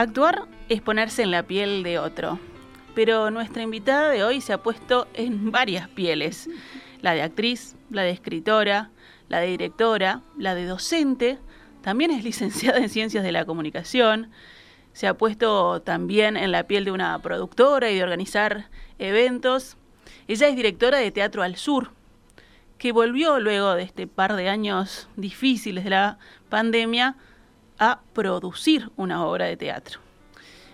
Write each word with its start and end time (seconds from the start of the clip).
Actuar 0.00 0.46
es 0.70 0.80
ponerse 0.80 1.22
en 1.22 1.30
la 1.30 1.42
piel 1.42 1.82
de 1.82 1.98
otro, 1.98 2.38
pero 2.94 3.30
nuestra 3.30 3.62
invitada 3.62 4.08
de 4.08 4.24
hoy 4.24 4.40
se 4.40 4.54
ha 4.54 4.62
puesto 4.62 5.06
en 5.12 5.50
varias 5.52 5.90
pieles, 5.90 6.48
la 7.02 7.12
de 7.12 7.20
actriz, 7.20 7.76
la 7.90 8.00
de 8.00 8.08
escritora, 8.08 8.92
la 9.28 9.40
de 9.40 9.48
directora, 9.48 10.22
la 10.38 10.54
de 10.54 10.64
docente, 10.64 11.38
también 11.82 12.12
es 12.12 12.24
licenciada 12.24 12.78
en 12.78 12.88
Ciencias 12.88 13.22
de 13.22 13.30
la 13.30 13.44
Comunicación, 13.44 14.30
se 14.94 15.06
ha 15.06 15.12
puesto 15.12 15.82
también 15.82 16.38
en 16.38 16.50
la 16.50 16.62
piel 16.62 16.86
de 16.86 16.92
una 16.92 17.18
productora 17.18 17.90
y 17.90 17.96
de 17.96 18.02
organizar 18.02 18.70
eventos. 18.98 19.76
Ella 20.28 20.48
es 20.48 20.56
directora 20.56 20.96
de 20.96 21.10
Teatro 21.10 21.42
al 21.42 21.56
Sur, 21.56 21.90
que 22.78 22.92
volvió 22.92 23.38
luego 23.38 23.74
de 23.74 23.82
este 23.82 24.06
par 24.06 24.34
de 24.34 24.48
años 24.48 25.10
difíciles 25.16 25.84
de 25.84 25.90
la 25.90 26.18
pandemia 26.48 27.18
a 27.80 28.00
producir 28.12 28.90
una 28.96 29.26
obra 29.26 29.46
de 29.46 29.56
teatro. 29.56 29.98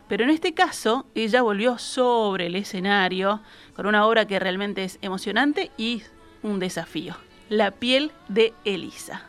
Pero 0.09 0.25
en 0.25 0.31
este 0.31 0.53
caso, 0.53 1.07
ella 1.15 1.41
volvió 1.41 1.79
sobre 1.79 2.47
el 2.47 2.57
escenario 2.57 3.41
con 3.75 3.87
una 3.87 4.07
obra 4.07 4.27
que 4.27 4.39
realmente 4.39 4.85
es 4.85 4.99
emocionante 5.01 5.71
y 5.79 6.03
un 6.43 6.59
desafío, 6.59 7.17
La 7.49 7.71
piel 7.71 8.13
de 8.29 8.53
Elisa. 8.65 9.23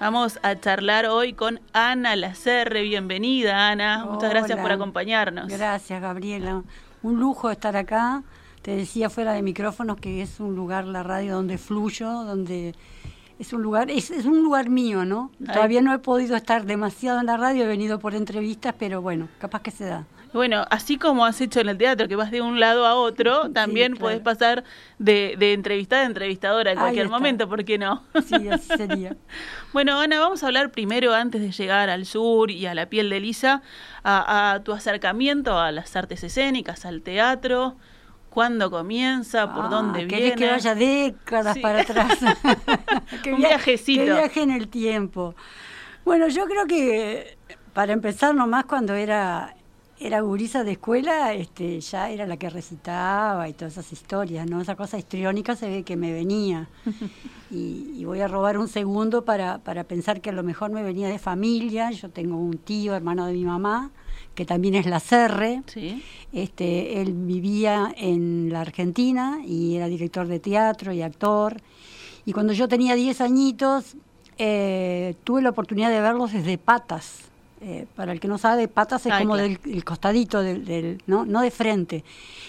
Vamos 0.00 0.38
a 0.42 0.54
charlar 0.54 1.06
hoy 1.06 1.32
con 1.32 1.60
Ana 1.72 2.14
Lacerre. 2.14 2.82
Bienvenida, 2.82 3.68
Ana. 3.70 4.06
Muchas 4.08 4.30
gracias 4.30 4.60
por 4.60 4.70
acompañarnos. 4.70 5.48
Gracias, 5.48 6.00
Gabriela. 6.00 6.62
Un 7.02 7.18
lujo 7.18 7.50
estar 7.50 7.76
acá. 7.76 8.22
Te 8.62 8.76
decía 8.76 9.10
fuera 9.10 9.32
de 9.32 9.42
micrófonos 9.42 9.96
que 9.96 10.22
es 10.22 10.40
un 10.40 10.54
lugar, 10.54 10.84
la 10.84 11.02
radio, 11.02 11.34
donde 11.34 11.58
fluyo, 11.58 12.08
donde 12.08 12.74
es 13.38 13.52
un 13.52 13.62
lugar, 13.62 13.90
es, 13.90 14.10
es 14.10 14.26
un 14.26 14.42
lugar 14.42 14.68
mío, 14.68 15.04
¿no? 15.04 15.30
Todavía 15.44 15.80
no 15.80 15.94
he 15.94 15.98
podido 15.98 16.36
estar 16.36 16.66
demasiado 16.66 17.20
en 17.20 17.26
la 17.26 17.36
radio, 17.36 17.64
he 17.64 17.66
venido 17.66 17.98
por 17.98 18.14
entrevistas, 18.14 18.74
pero 18.78 19.00
bueno, 19.00 19.28
capaz 19.38 19.62
que 19.62 19.70
se 19.70 19.84
da. 19.84 20.06
Bueno, 20.32 20.66
así 20.70 20.98
como 20.98 21.24
has 21.24 21.40
hecho 21.40 21.60
en 21.60 21.70
el 21.70 21.78
teatro, 21.78 22.06
que 22.06 22.14
vas 22.14 22.30
de 22.30 22.42
un 22.42 22.60
lado 22.60 22.84
a 22.84 22.94
otro, 22.94 23.50
también 23.50 23.94
puedes 23.94 24.20
pasar 24.20 24.62
de, 24.98 25.36
de 25.38 25.54
entrevistada 25.54 26.02
a 26.02 26.06
entrevistadora 26.06 26.72
en 26.72 26.78
cualquier 26.78 27.08
momento, 27.08 27.48
¿por 27.48 27.64
qué 27.64 27.78
no? 27.78 28.04
Sí, 28.26 28.48
así 28.48 28.68
sería. 28.76 29.16
bueno, 29.72 29.98
Ana, 29.98 30.20
vamos 30.20 30.42
a 30.42 30.46
hablar 30.46 30.70
primero, 30.70 31.14
antes 31.14 31.40
de 31.40 31.50
llegar 31.50 31.88
al 31.88 32.04
sur 32.04 32.50
y 32.50 32.66
a 32.66 32.74
la 32.74 32.86
piel 32.86 33.08
de 33.08 33.20
Lisa, 33.20 33.62
a 34.04 34.60
tu 34.64 34.72
acercamiento 34.72 35.58
a 35.58 35.72
las 35.72 35.96
artes 35.96 36.22
escénicas, 36.22 36.84
al 36.84 37.00
teatro, 37.00 37.76
cuándo 38.38 38.70
comienza, 38.70 39.52
por 39.52 39.64
ah, 39.64 39.68
dónde 39.68 40.04
viene. 40.04 40.36
que 40.36 40.48
vaya 40.48 40.72
décadas 40.76 41.58
para 41.58 41.80
atrás. 41.80 42.20
que 43.24 43.32
Un 43.32 43.40
viajecito. 43.40 44.04
Que 44.04 44.12
viaje 44.12 44.42
en 44.42 44.52
el 44.52 44.68
tiempo. 44.68 45.34
Bueno, 46.04 46.28
yo 46.28 46.46
creo 46.46 46.64
que 46.68 47.36
para 47.72 47.92
empezar 47.92 48.36
nomás 48.36 48.64
cuando 48.66 48.94
era 48.94 49.56
era 49.98 50.20
gurisa 50.20 50.62
de 50.62 50.70
escuela, 50.70 51.34
este, 51.34 51.80
ya 51.80 52.10
era 52.10 52.28
la 52.28 52.36
que 52.36 52.48
recitaba 52.48 53.48
y 53.48 53.54
todas 53.54 53.72
esas 53.72 53.92
historias, 53.92 54.48
¿no? 54.48 54.60
Esa 54.60 54.76
cosa 54.76 54.96
histriónica 54.98 55.56
se 55.56 55.68
ve 55.68 55.82
que 55.82 55.96
me 55.96 56.12
venía. 56.12 56.68
Y, 57.50 58.04
voy 58.04 58.20
a 58.20 58.28
robar 58.28 58.58
un 58.58 58.68
segundo 58.68 59.24
para, 59.24 59.56
para 59.58 59.82
pensar 59.84 60.20
que 60.20 60.28
a 60.28 60.34
lo 60.34 60.42
mejor 60.42 60.70
me 60.70 60.82
venía 60.82 61.08
de 61.08 61.18
familia. 61.18 61.90
Yo 61.90 62.10
tengo 62.10 62.36
un 62.36 62.58
tío, 62.58 62.94
hermano 62.94 63.24
de 63.24 63.32
mi 63.32 63.44
mamá, 63.44 63.90
que 64.38 64.44
también 64.44 64.76
es 64.76 64.86
la 64.86 65.00
Serre. 65.00 65.64
Este, 66.32 67.00
él 67.00 67.12
vivía 67.12 67.92
en 67.96 68.50
la 68.52 68.60
Argentina 68.60 69.40
y 69.44 69.74
era 69.74 69.88
director 69.88 70.28
de 70.28 70.38
teatro 70.38 70.92
y 70.92 71.02
actor. 71.02 71.60
Y 72.24 72.32
cuando 72.32 72.52
yo 72.52 72.68
tenía 72.68 72.94
10 72.94 73.20
añitos, 73.20 73.96
eh, 74.38 75.16
tuve 75.24 75.42
la 75.42 75.50
oportunidad 75.50 75.90
de 75.90 76.00
verlos 76.00 76.32
desde 76.32 76.56
patas. 76.56 77.22
Eh, 77.60 77.86
para 77.96 78.12
el 78.12 78.20
que 78.20 78.28
no 78.28 78.38
sabe, 78.38 78.68
patas 78.68 79.06
es 79.06 79.14
como 79.14 79.36
del 79.36 79.58
costadito, 79.84 80.40
del, 80.40 81.02
¿no? 81.08 81.26
no 81.26 81.40
de 81.40 81.50
frente. 81.50 82.04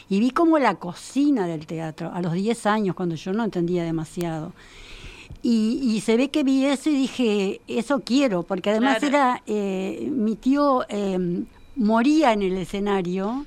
Y 0.10 0.20
vi 0.20 0.30
como 0.30 0.60
la 0.60 0.76
cocina 0.76 1.48
del 1.48 1.66
teatro 1.66 2.12
a 2.14 2.22
los 2.22 2.34
10 2.34 2.68
años, 2.68 2.96
cuando 2.96 3.16
yo 3.16 3.34
no 3.34 3.44
entendía 3.44 3.84
demasiado. 3.84 4.54
Y, 5.42 6.04
se 6.06 6.18
ve 6.18 6.30
que 6.30 6.44
vi 6.44 6.66
eso 6.66 6.90
y 6.90 6.96
dije, 6.96 7.62
eso 7.68 8.02
quiero, 8.02 8.44
porque 8.44 8.72
además 8.72 9.02
era 9.02 9.42
eh, 9.48 10.10
mi 10.12 10.36
tío 10.36 10.86
moría 11.80 12.34
en 12.34 12.42
el 12.42 12.58
escenario 12.58 13.46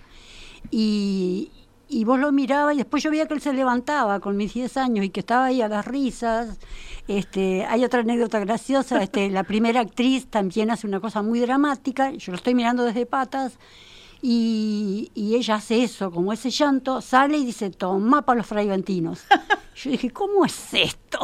y, 0.70 1.50
y 1.88 2.04
vos 2.04 2.19
lo 2.19 2.32
mirabas 2.32 2.75
y 2.75 2.78
después 2.78 3.03
yo 3.03 3.10
veía 3.10 3.26
que 3.28 3.34
él 3.34 3.43
se 3.43 3.53
levantaba 3.53 4.20
con 4.20 4.37
mis 4.37 4.54
10 4.54 4.76
años 4.78 5.04
y 5.04 5.10
que 5.10 5.20
estaba 5.20 5.44
ahí 5.44 5.60
a 5.60 5.69
las 5.69 5.84
risas. 5.84 6.59
Este, 7.06 7.66
hay 7.66 7.84
otra 7.84 8.00
anécdota 8.00 8.41
graciosa, 8.41 9.03
este, 9.03 9.31
la 9.38 9.44
primera 9.44 9.81
actriz 9.81 10.26
también 10.26 10.71
hace 10.71 10.87
una 10.87 10.98
cosa 10.98 11.22
muy 11.22 11.41
dramática, 11.41 12.10
yo 12.12 12.32
lo 12.32 12.37
estoy 12.37 12.54
mirando 12.54 12.84
desde 12.84 13.04
patas 13.06 13.59
y, 14.22 15.10
y 15.15 15.34
ella 15.37 15.56
hace 15.56 15.82
eso, 15.82 16.10
como 16.10 16.32
ese 16.32 16.50
llanto, 16.50 17.00
sale 17.00 17.37
y 17.38 17.44
dice, 17.44 17.71
toma 17.71 18.22
para 18.22 18.38
los 18.38 18.47
fraiventinos. 18.47 19.25
Yo 19.75 19.91
dije, 19.91 20.10
¿cómo 20.10 20.44
es 20.44 20.75
esto? 20.75 21.19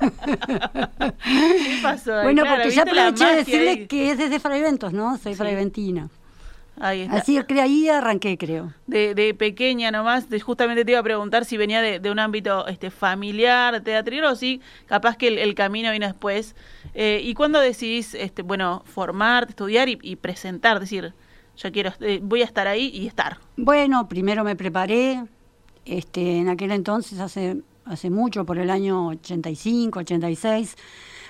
¿Qué 0.00 1.78
pasó? 1.82 2.22
Bueno, 2.22 2.44
porque 2.48 2.70
ya 2.70 2.82
aproveché 2.82 3.26
de 3.26 3.36
decirle 3.36 3.86
que 3.86 4.10
es 4.10 4.18
desde 4.18 4.40
Fraiventos, 4.40 4.94
¿no? 4.94 5.18
Soy 5.18 5.34
fraiventina. 5.34 6.08
Así 6.80 7.38
que 7.44 7.60
ahí 7.60 7.88
arranqué, 7.88 8.38
creo. 8.38 8.72
De, 8.86 9.14
de 9.14 9.34
pequeña 9.34 9.90
nomás, 9.90 10.26
justamente 10.42 10.84
te 10.84 10.92
iba 10.92 11.00
a 11.00 11.02
preguntar 11.02 11.44
si 11.44 11.58
venía 11.58 11.82
de, 11.82 12.10
un 12.10 12.18
ámbito 12.18 12.66
este, 12.68 12.90
familiar, 12.90 13.82
teatrero, 13.82 14.32
o 14.32 14.34
si 14.34 14.62
capaz 14.86 15.16
que 15.18 15.28
el, 15.28 15.54
camino 15.54 15.92
vino 15.92 16.06
después. 16.06 16.56
Eh, 16.94 17.20
¿Y 17.22 17.34
cuándo 17.34 17.60
decidís, 17.60 18.14
este, 18.14 18.40
bueno, 18.40 18.82
formarte, 18.86 19.50
estudiar 19.50 19.88
y, 19.90 20.16
presentar? 20.16 20.80
Decir, 20.80 21.12
yo 21.56 21.70
quiero, 21.70 21.92
eh, 22.00 22.18
voy 22.22 22.40
a 22.40 22.46
estar 22.46 22.66
ahí 22.66 22.90
y 22.94 23.06
estar. 23.06 23.38
Bueno, 23.58 24.08
primero 24.08 24.42
me 24.42 24.56
preparé, 24.56 25.22
este, 25.84 26.38
en 26.38 26.48
aquel 26.48 26.72
entonces, 26.72 27.20
hace, 27.20 27.58
hace 27.84 28.08
mucho, 28.08 28.46
por 28.46 28.56
el 28.56 28.70
año 28.70 29.08
85, 29.08 29.98
86, 29.98 30.76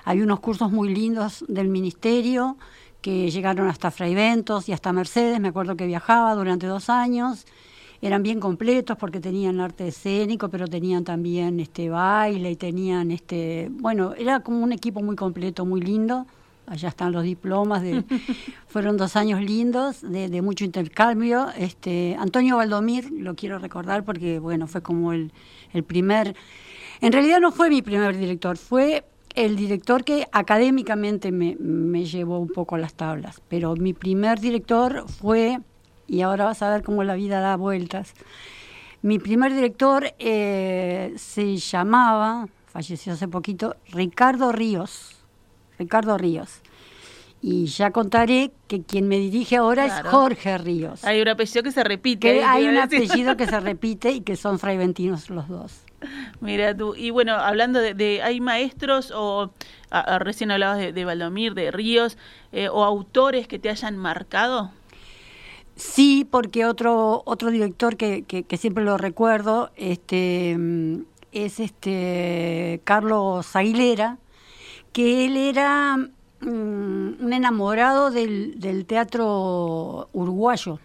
hay 0.05 0.21
unos 0.21 0.39
cursos 0.39 0.71
muy 0.71 0.95
lindos 0.95 1.45
del 1.49 1.69
ministerio 1.69 2.57
que 3.01 3.31
llegaron 3.31 3.69
hasta 3.69 3.91
Fraiventos 3.91 4.69
y 4.69 4.73
hasta 4.73 4.93
Mercedes, 4.93 5.41
me 5.41 5.49
acuerdo 5.49 5.77
que 5.77 5.87
viajaba 5.87 6.35
durante 6.35 6.67
dos 6.67 6.91
años, 6.91 7.47
eran 8.03 8.23
bien 8.23 8.41
completos 8.41 8.97
porque 8.97 9.21
tenían 9.21 9.61
arte 9.61 9.89
escénico, 9.89 10.49
pero 10.49 10.67
tenían 10.67 11.05
también 11.05 11.61
este 11.61 11.91
baile 11.91 12.51
y 12.51 12.57
tenían 12.57 13.11
este, 13.11 13.69
bueno, 13.71 14.15
era 14.17 14.41
como 14.41 14.61
un 14.61 14.73
equipo 14.73 15.03
muy 15.03 15.17
completo, 15.17 15.67
muy 15.67 15.81
lindo. 15.81 16.27
Allá 16.67 16.89
están 16.89 17.13
los 17.13 17.25
diplomas 17.25 17.83
de 17.83 18.05
fueron 18.69 18.97
dos 18.97 19.17
años 19.17 19.41
lindos 19.41 20.03
de, 20.03 20.29
de, 20.29 20.41
mucho 20.41 20.65
intercambio. 20.65 21.49
Este 21.59 22.17
Antonio 22.19 22.57
Valdomir, 22.57 23.11
lo 23.11 23.35
quiero 23.35 23.59
recordar 23.59 24.05
porque 24.05 24.39
bueno, 24.39 24.67
fue 24.67 24.81
como 24.81 25.13
el, 25.13 25.33
el 25.73 25.83
primer 25.83 26.37
en 27.01 27.13
realidad 27.13 27.41
no 27.41 27.51
fue 27.51 27.71
mi 27.71 27.81
primer 27.81 28.17
director, 28.17 28.59
fue 28.59 29.05
el 29.35 29.57
director 29.57 30.05
que 30.05 30.27
académicamente 30.33 31.33
me, 31.33 31.57
me, 31.59 32.05
llevó 32.05 32.39
un 32.39 32.49
poco 32.49 32.75
a 32.75 32.79
las 32.79 32.95
tablas, 32.95 33.41
pero 33.49 33.77
mi 33.77 33.93
primer 33.93 34.41
director 34.41 35.07
fue, 35.09 35.61
y 36.07 36.23
ahora 36.23 36.47
vas 36.47 36.63
a 36.63 36.71
ver 36.71 36.83
cómo 36.83 37.05
la 37.05 37.15
vida 37.15 37.41
da 37.41 37.57
vueltas, 37.57 38.15
mi 39.03 39.19
primer 39.19 39.55
director 39.55 40.13
eh, 40.19 41.15
se 41.17 41.57
llamaba, 41.57 42.49
falleció 42.67 43.15
hace 43.15 43.29
poquito, 43.29 43.77
Ricardo 43.91 44.53
Ríos, 44.53 45.17
Ricardo 45.79 46.19
Ríos. 46.19 46.61
Y 47.43 47.65
ya 47.65 47.91
contaré 47.91 48.53
que 48.69 48.83
quien 48.83 49.09
me 49.09 49.19
dirige 49.19 49.57
ahora 49.57 49.87
es 49.87 50.07
Jorge 50.07 50.59
Ríos. 50.59 51.03
Hay 51.05 51.23
un 51.23 51.29
apellido 51.29 51.63
que 51.63 51.73
se 51.73 51.83
repite. 51.83 52.21
Que 52.21 52.45
hay 52.45 52.67
un 52.69 52.77
apellido 52.79 53.39
que 53.39 53.47
se 53.47 53.59
repite 53.61 54.11
y 54.11 54.21
que 54.21 54.37
son 54.37 54.59
fraiventinos 54.59 55.31
los 55.31 55.49
dos. 55.49 55.81
Mira 56.41 56.77
tú, 56.77 56.95
y 56.95 57.11
bueno, 57.11 57.35
hablando 57.35 57.81
de, 57.81 58.23
¿hay 58.23 58.41
maestros 58.41 59.13
o 59.15 59.53
recién 60.21 60.51
hablabas 60.51 60.79
de, 60.79 60.93
de, 60.93 61.05
Valdomir, 61.05 61.55
de 61.55 61.71
Ríos, 61.71 62.17
eh, 62.53 62.69
o 62.69 62.85
autores 62.85 63.47
que 63.49 63.59
te 63.59 63.71
hayan 63.71 63.97
marcado? 63.97 64.71
Sí, 65.77 66.27
porque 66.31 66.67
otro 66.67 67.23
otro 67.25 67.51
director 67.51 67.97
que, 67.97 68.23
que, 68.25 68.57
siempre 68.59 68.85
lo 68.85 68.99
recuerdo 68.99 69.71
este 69.77 70.59
es 71.33 71.59
este 71.59 72.83
Carlos 72.85 73.57
Aguilera, 73.57 74.19
que 74.93 75.25
él 75.25 75.39
era 75.39 75.97
mm, 75.97 77.25
un 77.25 77.33
enamorado 77.33 78.11
del, 78.11 78.61
del 78.61 78.85
teatro 78.85 80.09
uruguayo. 80.13 80.81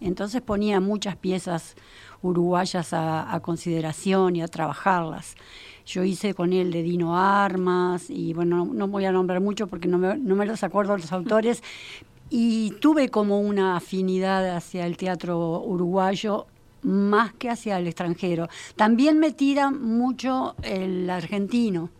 Entonces 0.00 0.42
ponía 0.42 0.80
muchas 0.80 1.14
piezas 1.14 1.76
uruguayas 2.22 2.92
a, 2.92 3.38
consideración 3.42 4.36
y 4.36 4.42
a 4.42 4.48
trabajarlas. 4.48 5.36
Yo 5.84 6.04
hice 6.04 6.34
con 6.34 6.52
él 6.52 6.70
de 6.70 6.82
Dino 6.82 7.18
Armas 7.18 8.08
y 8.08 8.32
bueno, 8.34 8.64
no, 8.64 8.88
voy 8.88 9.04
a 9.04 9.12
nombrar 9.12 9.40
mucho 9.40 9.66
porque 9.66 9.88
no 9.88 9.98
me, 9.98 10.16
no 10.16 10.36
me 10.36 10.46
los 10.46 10.62
acuerdo 10.62 10.96
los 10.96 11.12
autores, 11.12 11.62
y 12.34 12.70
tuve 12.80 13.10
como 13.10 13.40
una 13.40 13.76
afinidad 13.76 14.56
hacia 14.56 14.86
el 14.86 14.96
teatro 14.96 15.60
uruguayo 15.60 16.46
más 16.82 17.34
que 17.34 17.50
hacia 17.50 17.78
el 17.78 17.86
extranjero. 17.86 18.48
También 18.74 19.18
me 19.18 19.32
tira 19.32 19.70
mucho 19.70 20.54
el 20.62 21.10
argentino, 21.10 21.90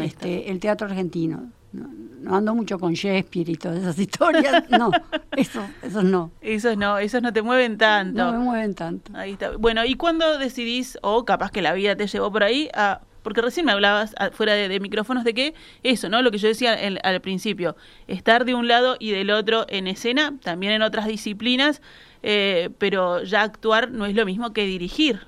este, 0.00 0.50
el 0.50 0.60
teatro 0.60 0.86
argentino. 0.86 1.50
No, 1.72 2.34
ando 2.34 2.54
mucho 2.54 2.78
con 2.78 2.94
Shakespeare 2.94 3.50
y 3.50 3.56
todas 3.56 3.78
esas 3.78 3.98
historias. 3.98 4.68
No, 4.70 4.90
eso, 5.36 5.62
esos 5.82 6.04
no. 6.04 6.30
Esos 6.40 6.76
no, 6.76 6.98
esos 6.98 7.22
no 7.22 7.32
te 7.32 7.42
mueven 7.42 7.78
tanto. 7.78 8.24
No 8.24 8.32
me 8.32 8.38
mueven 8.38 8.74
tanto. 8.74 9.12
Ahí 9.14 9.32
está. 9.32 9.56
Bueno, 9.56 9.84
¿y 9.84 9.94
cuándo 9.94 10.38
decidís, 10.38 10.98
o 11.02 11.24
capaz 11.24 11.50
que 11.50 11.62
la 11.62 11.72
vida 11.74 11.96
te 11.96 12.06
llevó 12.06 12.32
por 12.32 12.42
ahí, 12.42 12.68
a 12.74 13.00
porque 13.28 13.42
recién 13.42 13.66
me 13.66 13.72
hablabas 13.72 14.14
fuera 14.32 14.54
de, 14.54 14.80
micrófonos 14.80 15.22
de 15.22 15.34
que 15.34 15.54
eso, 15.82 16.08
¿no? 16.08 16.22
Lo 16.22 16.30
que 16.30 16.38
yo 16.38 16.48
decía 16.48 16.78
al 17.02 17.20
principio, 17.20 17.76
estar 18.06 18.46
de 18.46 18.54
un 18.54 18.68
lado 18.68 18.96
y 18.98 19.10
del 19.10 19.30
otro 19.30 19.66
en 19.68 19.86
escena, 19.86 20.38
también 20.42 20.72
en 20.72 20.80
otras 20.80 21.06
disciplinas, 21.06 21.82
eh, 22.22 22.70
pero 22.78 23.22
ya 23.24 23.42
actuar 23.42 23.90
no 23.90 24.06
es 24.06 24.14
lo 24.14 24.24
mismo 24.24 24.54
que 24.54 24.64
dirigir. 24.64 25.26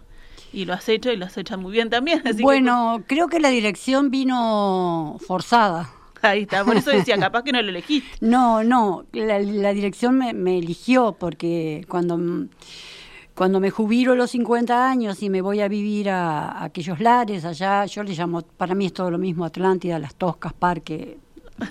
Y 0.51 0.65
lo 0.65 0.73
has 0.73 0.89
hecho 0.89 1.13
y 1.13 1.17
lo 1.17 1.27
has 1.27 1.37
hecho 1.37 1.59
muy 1.59 1.73
bien 1.73 1.91
también. 1.91 2.23
bueno, 2.41 3.05
creo 3.07 3.29
que 3.29 3.39
la 3.39 3.51
dirección 3.51 4.11
vino 4.11 5.19
forzada. 5.21 5.91
Ahí 6.23 6.43
está, 6.43 6.65
por 6.65 6.77
eso 6.77 6.91
decía, 6.91 7.19
capaz 7.19 7.43
que 7.43 7.53
no 7.53 7.63
lo 7.63 7.69
elegiste. 7.69 8.09
No, 8.21 8.63
no, 8.63 9.07
la, 9.13 9.73
dirección 9.73 10.19
me, 10.19 10.33
me, 10.35 10.59
eligió 10.59 11.17
porque 11.19 11.85
cuando 11.89 12.19
cuando 13.35 13.59
me 13.59 13.71
jubilo 13.71 14.15
los 14.15 14.33
50 14.33 14.91
años 14.91 15.23
y 15.23 15.31
me 15.31 15.41
voy 15.41 15.61
a 15.61 15.69
vivir 15.69 16.11
a, 16.11 16.63
aquellos 16.63 17.01
lares 17.01 17.47
allá, 17.47 17.87
yo 17.87 18.03
le 18.03 18.13
llamo, 18.13 18.43
para 18.43 18.75
mí 18.75 18.85
es 18.85 18.93
todo 18.93 19.11
lo 19.11 19.17
mismo, 19.17 19.47
Atlántida, 19.47 19.99
Las 19.99 20.15
Toscas, 20.15 20.53
Parque, 20.53 21.17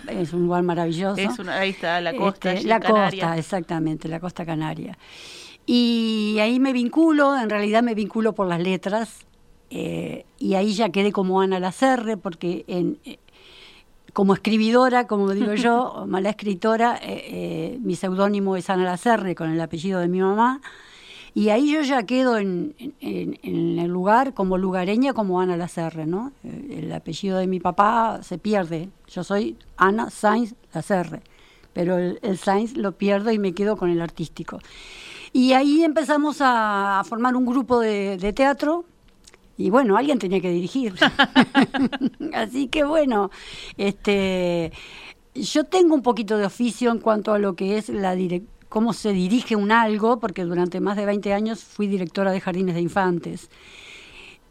es 0.07 0.33
un 0.33 0.45
lugar 0.45 0.63
maravilloso. 0.63 1.21
ahí 1.47 1.69
está, 1.69 2.01
la 2.01 2.15
costa. 2.15 2.53
Este, 2.53 2.67
la 2.67 2.79
costa, 2.79 3.37
exactamente, 3.37 4.07
la 4.07 4.19
costa 4.19 4.45
canaria. 4.45 4.97
Y 5.65 6.37
ahí 6.41 6.59
me 6.59 6.73
vinculo, 6.73 7.37
en 7.37 7.49
realidad 7.49 7.83
me 7.83 7.93
vinculo 7.93 8.33
por 8.33 8.47
las 8.47 8.59
letras, 8.59 9.27
eh, 9.69 10.25
y 10.39 10.55
ahí 10.55 10.73
ya 10.73 10.89
quedé 10.89 11.11
como 11.11 11.39
Ana 11.39 11.59
Lacerre, 11.59 12.17
porque 12.17 12.65
en, 12.67 12.97
como 14.19 14.33
escribidora, 14.33 15.07
como 15.07 15.31
digo 15.31 15.53
yo, 15.53 16.03
mala 16.09 16.31
escritora, 16.31 16.99
eh, 17.01 17.79
mi 17.81 17.95
seudónimo 17.95 18.57
es 18.57 18.69
Ana 18.69 18.83
Lacerre, 18.83 19.33
con 19.33 19.49
el 19.49 19.61
apellido 19.61 20.01
de 20.01 20.09
mi 20.09 20.19
mamá. 20.19 20.59
Y 21.33 21.51
ahí 21.51 21.71
yo 21.71 21.83
ya 21.83 22.03
quedo 22.03 22.37
en, 22.37 22.75
el 22.99 23.87
lugar 23.87 24.33
como 24.33 24.57
lugareña 24.57 25.13
como 25.13 25.39
Ana 25.39 25.55
Lacerre, 25.55 26.05
¿no? 26.05 26.33
Eh, 26.43 26.81
el 26.83 26.91
apellido 26.91 27.37
de 27.37 27.47
mi 27.47 27.61
papá 27.61 28.19
se 28.21 28.37
pierde. 28.37 28.89
Yo 29.07 29.23
soy 29.23 29.55
Ana 29.77 30.09
Sainz 30.09 30.53
Lacerre, 30.73 31.21
pero 31.71 31.97
el, 31.97 32.37
Sainz 32.37 32.75
lo 32.75 32.97
pierdo 32.97 33.31
y 33.31 33.39
me 33.39 33.53
quedo 33.53 33.77
con 33.77 33.89
el 33.89 34.01
artístico. 34.01 34.59
Y 35.31 35.53
ahí 35.53 35.81
empezamos 35.85 36.39
a, 36.41 37.01
formar 37.05 37.37
un 37.37 37.45
grupo 37.45 37.79
de, 37.79 38.17
de 38.17 38.33
teatro 38.33 38.83
y 39.59 39.69
bueno, 39.69 39.97
alguien 39.97 40.19
tenía 40.19 40.39
que 40.39 40.49
dirigir. 40.49 40.95
Así 42.33 42.67
que 42.69 42.85
bueno, 42.85 43.29
este 43.77 44.71
yo 45.35 45.65
tengo 45.65 45.93
un 45.93 46.01
poquito 46.01 46.37
de 46.37 46.45
oficio 46.45 46.91
en 46.91 46.99
cuanto 46.99 47.33
a 47.33 47.39
lo 47.39 47.55
que 47.55 47.77
es 47.77 47.89
la 47.89 48.15
cómo 48.69 48.93
se 48.93 49.11
dirige 49.11 49.57
un 49.57 49.73
algo, 49.73 50.19
porque 50.19 50.45
durante 50.45 50.79
más 50.79 50.95
de 50.95 51.05
20 51.05 51.33
años 51.33 51.61
fui 51.61 51.87
directora 51.87 52.31
de 52.31 52.39
jardines 52.39 52.75
de 52.75 52.81
infantes. 52.81 53.49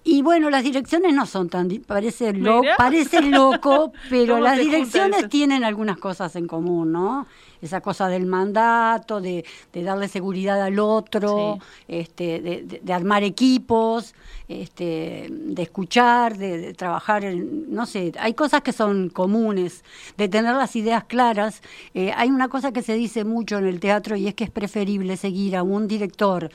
Y 0.05 0.23
bueno, 0.23 0.51
las 0.51 0.63
direcciones 0.63 1.15
no 1.15 1.25
son 1.25 1.49
tan... 1.49 1.69
Parece, 1.87 2.33
lo, 2.33 2.63
parece 2.77 3.23
loco, 3.23 3.93
pero 4.11 4.41
las 4.41 4.59
direcciones 4.59 5.29
tienen 5.29 5.65
algunas 5.65 5.99
cosas 5.99 6.37
en 6.37 6.47
común, 6.47 6.93
¿no? 6.93 7.27
Esa 7.61 7.81
cosa 7.81 8.09
del 8.09 8.27
mandato, 8.27 9.21
de, 9.21 9.45
darle 9.73 10.09
seguridad 10.09 10.63
al 10.63 10.79
otro, 10.79 11.59
este, 11.87 12.41
de, 12.83 12.93
armar 12.93 13.23
equipos, 13.25 14.15
este, 14.49 15.27
de 15.31 15.63
escuchar, 15.63 16.37
de, 16.37 16.75
trabajar, 16.75 17.25
en, 17.25 17.73
no 17.73 17.87
sé, 17.87 18.13
hay 18.19 18.35
cosas 18.35 18.63
que 18.63 18.73
son 18.73 19.09
comunes, 19.09 19.85
de 20.17 20.29
tener 20.29 20.55
las 20.55 20.77
ideas 20.77 21.05
claras. 21.05 21.63
Eh, 21.95 22.13
hay 22.17 22.31
una 22.31 22.49
cosa 22.49 22.73
que 22.73 22.83
se 22.83 22.95
dice 22.95 23.25
mucho 23.25 23.59
en 23.59 23.67
el 23.67 23.81
teatro 23.81 24.17
y 24.17 24.29
es 24.29 24.35
que 24.35 24.45
es 24.45 24.51
preferible 24.51 25.17
seguir 25.17 25.57
a 25.57 25.63
un 25.63 25.89
director 25.89 26.51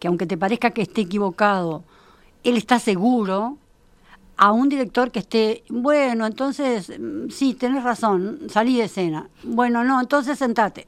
que 0.00 0.08
aunque 0.08 0.26
te 0.26 0.36
parezca 0.36 0.70
que 0.70 0.82
esté 0.82 1.02
equivocado, 1.02 1.84
él 2.42 2.56
está 2.56 2.78
seguro 2.78 3.58
a 4.40 4.52
un 4.52 4.70
director 4.70 5.10
que 5.10 5.18
esté, 5.18 5.64
bueno, 5.68 6.24
entonces, 6.24 6.98
mm, 6.98 7.28
sí, 7.28 7.52
tenés 7.52 7.84
razón, 7.84 8.38
salí 8.48 8.78
de 8.78 8.84
escena. 8.84 9.28
Bueno, 9.42 9.84
no, 9.84 10.00
entonces 10.00 10.38
sentate. 10.38 10.86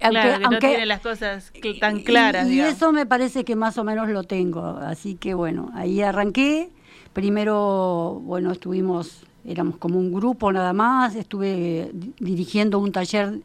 Aunque, 0.00 0.38
no 0.40 0.58
tiene 0.58 0.86
las 0.86 0.98
cosas 0.98 1.52
tan 1.78 2.00
claras. 2.00 2.50
Y, 2.50 2.58
eso 2.58 2.90
me 2.90 3.06
parece 3.06 3.44
que 3.44 3.54
más 3.54 3.78
o 3.78 3.84
menos 3.84 4.08
lo 4.08 4.24
tengo. 4.24 4.64
Así 4.66 5.14
que 5.14 5.32
bueno, 5.32 5.70
ahí 5.74 6.02
arranqué. 6.02 6.70
Primero, 7.12 8.20
bueno, 8.24 8.50
estuvimos, 8.50 9.26
éramos 9.44 9.76
como 9.76 10.00
un 10.00 10.12
grupo 10.12 10.50
nada 10.50 10.72
más. 10.72 11.14
Estuve 11.14 11.92
dirigiendo 12.18 12.80
un 12.80 12.90
taller 12.90 13.42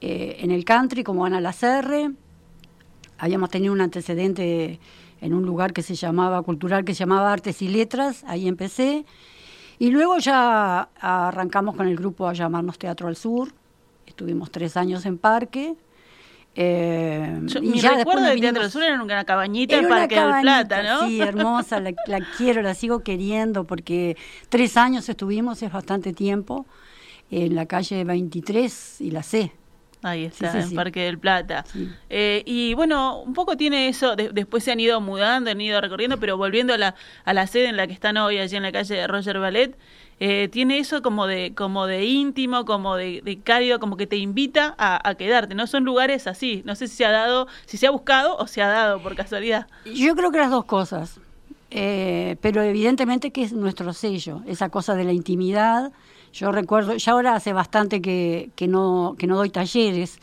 eh, 0.00 0.36
en 0.38 0.52
el 0.52 0.64
country 0.64 1.02
como 1.02 1.24
Ana 1.24 1.40
Lacerre. 1.40 2.12
Habíamos 3.18 3.50
tenido 3.50 3.72
un 3.72 3.80
antecedente 3.80 4.78
en 5.20 5.34
un 5.34 5.44
lugar 5.44 5.72
que 5.72 5.82
se 5.82 5.94
llamaba 5.94 6.42
cultural, 6.42 6.84
que 6.84 6.94
se 6.94 7.00
llamaba 7.00 7.32
Artes 7.32 7.62
y 7.62 7.68
Letras, 7.68 8.24
ahí 8.26 8.48
empecé. 8.48 9.04
Y 9.78 9.90
luego 9.90 10.18
ya 10.18 10.88
arrancamos 11.00 11.74
con 11.76 11.88
el 11.88 11.96
grupo 11.96 12.28
a 12.28 12.32
llamarnos 12.32 12.78
Teatro 12.78 13.08
al 13.08 13.16
Sur, 13.16 13.52
estuvimos 14.06 14.50
tres 14.50 14.76
años 14.76 15.06
en 15.06 15.18
Parque. 15.18 15.74
Eh, 16.54 17.40
y 17.62 17.68
mi 17.68 17.80
ya 17.80 17.94
recuerdo 17.94 18.24
de 18.24 18.36
Teatro 18.36 18.62
al 18.62 18.70
Sur 18.70 18.82
era 18.82 19.00
una 19.02 19.24
cabañita 19.24 19.76
en 19.76 19.88
Parque 19.88 20.20
del 20.20 20.40
Plata, 20.42 20.82
¿no? 20.82 21.06
Sí, 21.06 21.20
hermosa, 21.20 21.80
la, 21.80 21.94
la, 22.06 22.20
quiero, 22.36 22.60
la 22.60 22.74
sigo 22.74 23.00
queriendo 23.00 23.64
porque 23.64 24.16
tres 24.48 24.76
años 24.76 25.08
estuvimos, 25.08 25.62
es 25.62 25.72
bastante 25.72 26.12
tiempo, 26.12 26.66
en 27.30 27.54
la 27.54 27.66
calle 27.66 28.04
23 28.04 29.00
y 29.00 29.10
la 29.12 29.22
C. 29.22 29.52
Ahí 30.02 30.24
está, 30.24 30.58
en 30.58 30.74
Parque 30.74 31.00
del 31.00 31.18
Plata. 31.18 31.64
Eh, 32.08 32.42
y 32.46 32.72
bueno, 32.74 33.20
un 33.20 33.34
poco 33.34 33.56
tiene 33.56 33.88
eso, 33.88 34.16
después 34.16 34.64
se 34.64 34.72
han 34.72 34.80
ido 34.80 35.00
mudando, 35.00 35.50
han 35.50 35.60
ido 35.60 35.80
recorriendo, 35.80 36.18
pero 36.18 36.38
volviendo 36.38 36.72
a 36.72 36.78
la, 36.78 36.94
a 37.24 37.34
la 37.34 37.46
sede 37.46 37.66
en 37.66 37.76
la 37.76 37.86
que 37.86 37.92
están 37.92 38.16
hoy, 38.16 38.38
allí 38.38 38.56
en 38.56 38.62
la 38.62 38.72
calle 38.72 38.94
de 38.94 39.06
Roger 39.06 39.38
Ballet, 39.38 39.76
eh, 40.22 40.48
tiene 40.48 40.78
eso 40.78 41.00
como 41.00 41.26
de, 41.26 41.54
como 41.54 41.86
de 41.86 42.04
íntimo, 42.04 42.66
como 42.66 42.96
de, 42.96 43.22
de 43.24 43.40
cálido, 43.40 43.80
como 43.80 43.96
que 43.96 44.06
te 44.06 44.16
invita 44.16 44.74
a, 44.78 45.14
quedarte, 45.14 45.54
¿no? 45.54 45.66
Son 45.66 45.84
lugares 45.84 46.26
así, 46.26 46.62
no 46.66 46.74
sé 46.74 46.88
si 46.88 46.96
se 46.96 47.06
ha 47.06 47.10
dado, 47.10 47.46
si 47.64 47.78
se 47.78 47.86
ha 47.86 47.90
buscado 47.90 48.36
o 48.36 48.46
se 48.46 48.60
ha 48.60 48.68
dado 48.68 49.02
por 49.02 49.16
casualidad. 49.16 49.66
Yo 49.86 50.14
creo 50.14 50.30
que 50.30 50.38
las 50.38 50.50
dos 50.50 50.66
cosas, 50.66 51.20
eh, 51.70 52.36
pero 52.42 52.62
evidentemente 52.62 53.30
que 53.30 53.42
es 53.42 53.54
nuestro 53.54 53.94
sello, 53.94 54.42
esa 54.46 54.68
cosa 54.68 54.94
de 54.94 55.04
la 55.04 55.12
intimidad, 55.12 55.90
yo 56.32 56.52
recuerdo, 56.52 56.94
ya 56.96 57.12
ahora 57.12 57.34
hace 57.34 57.52
bastante 57.52 58.00
que, 58.00 58.50
que, 58.54 58.68
no, 58.68 59.16
que 59.18 59.26
no 59.26 59.36
doy 59.36 59.50
talleres, 59.50 60.18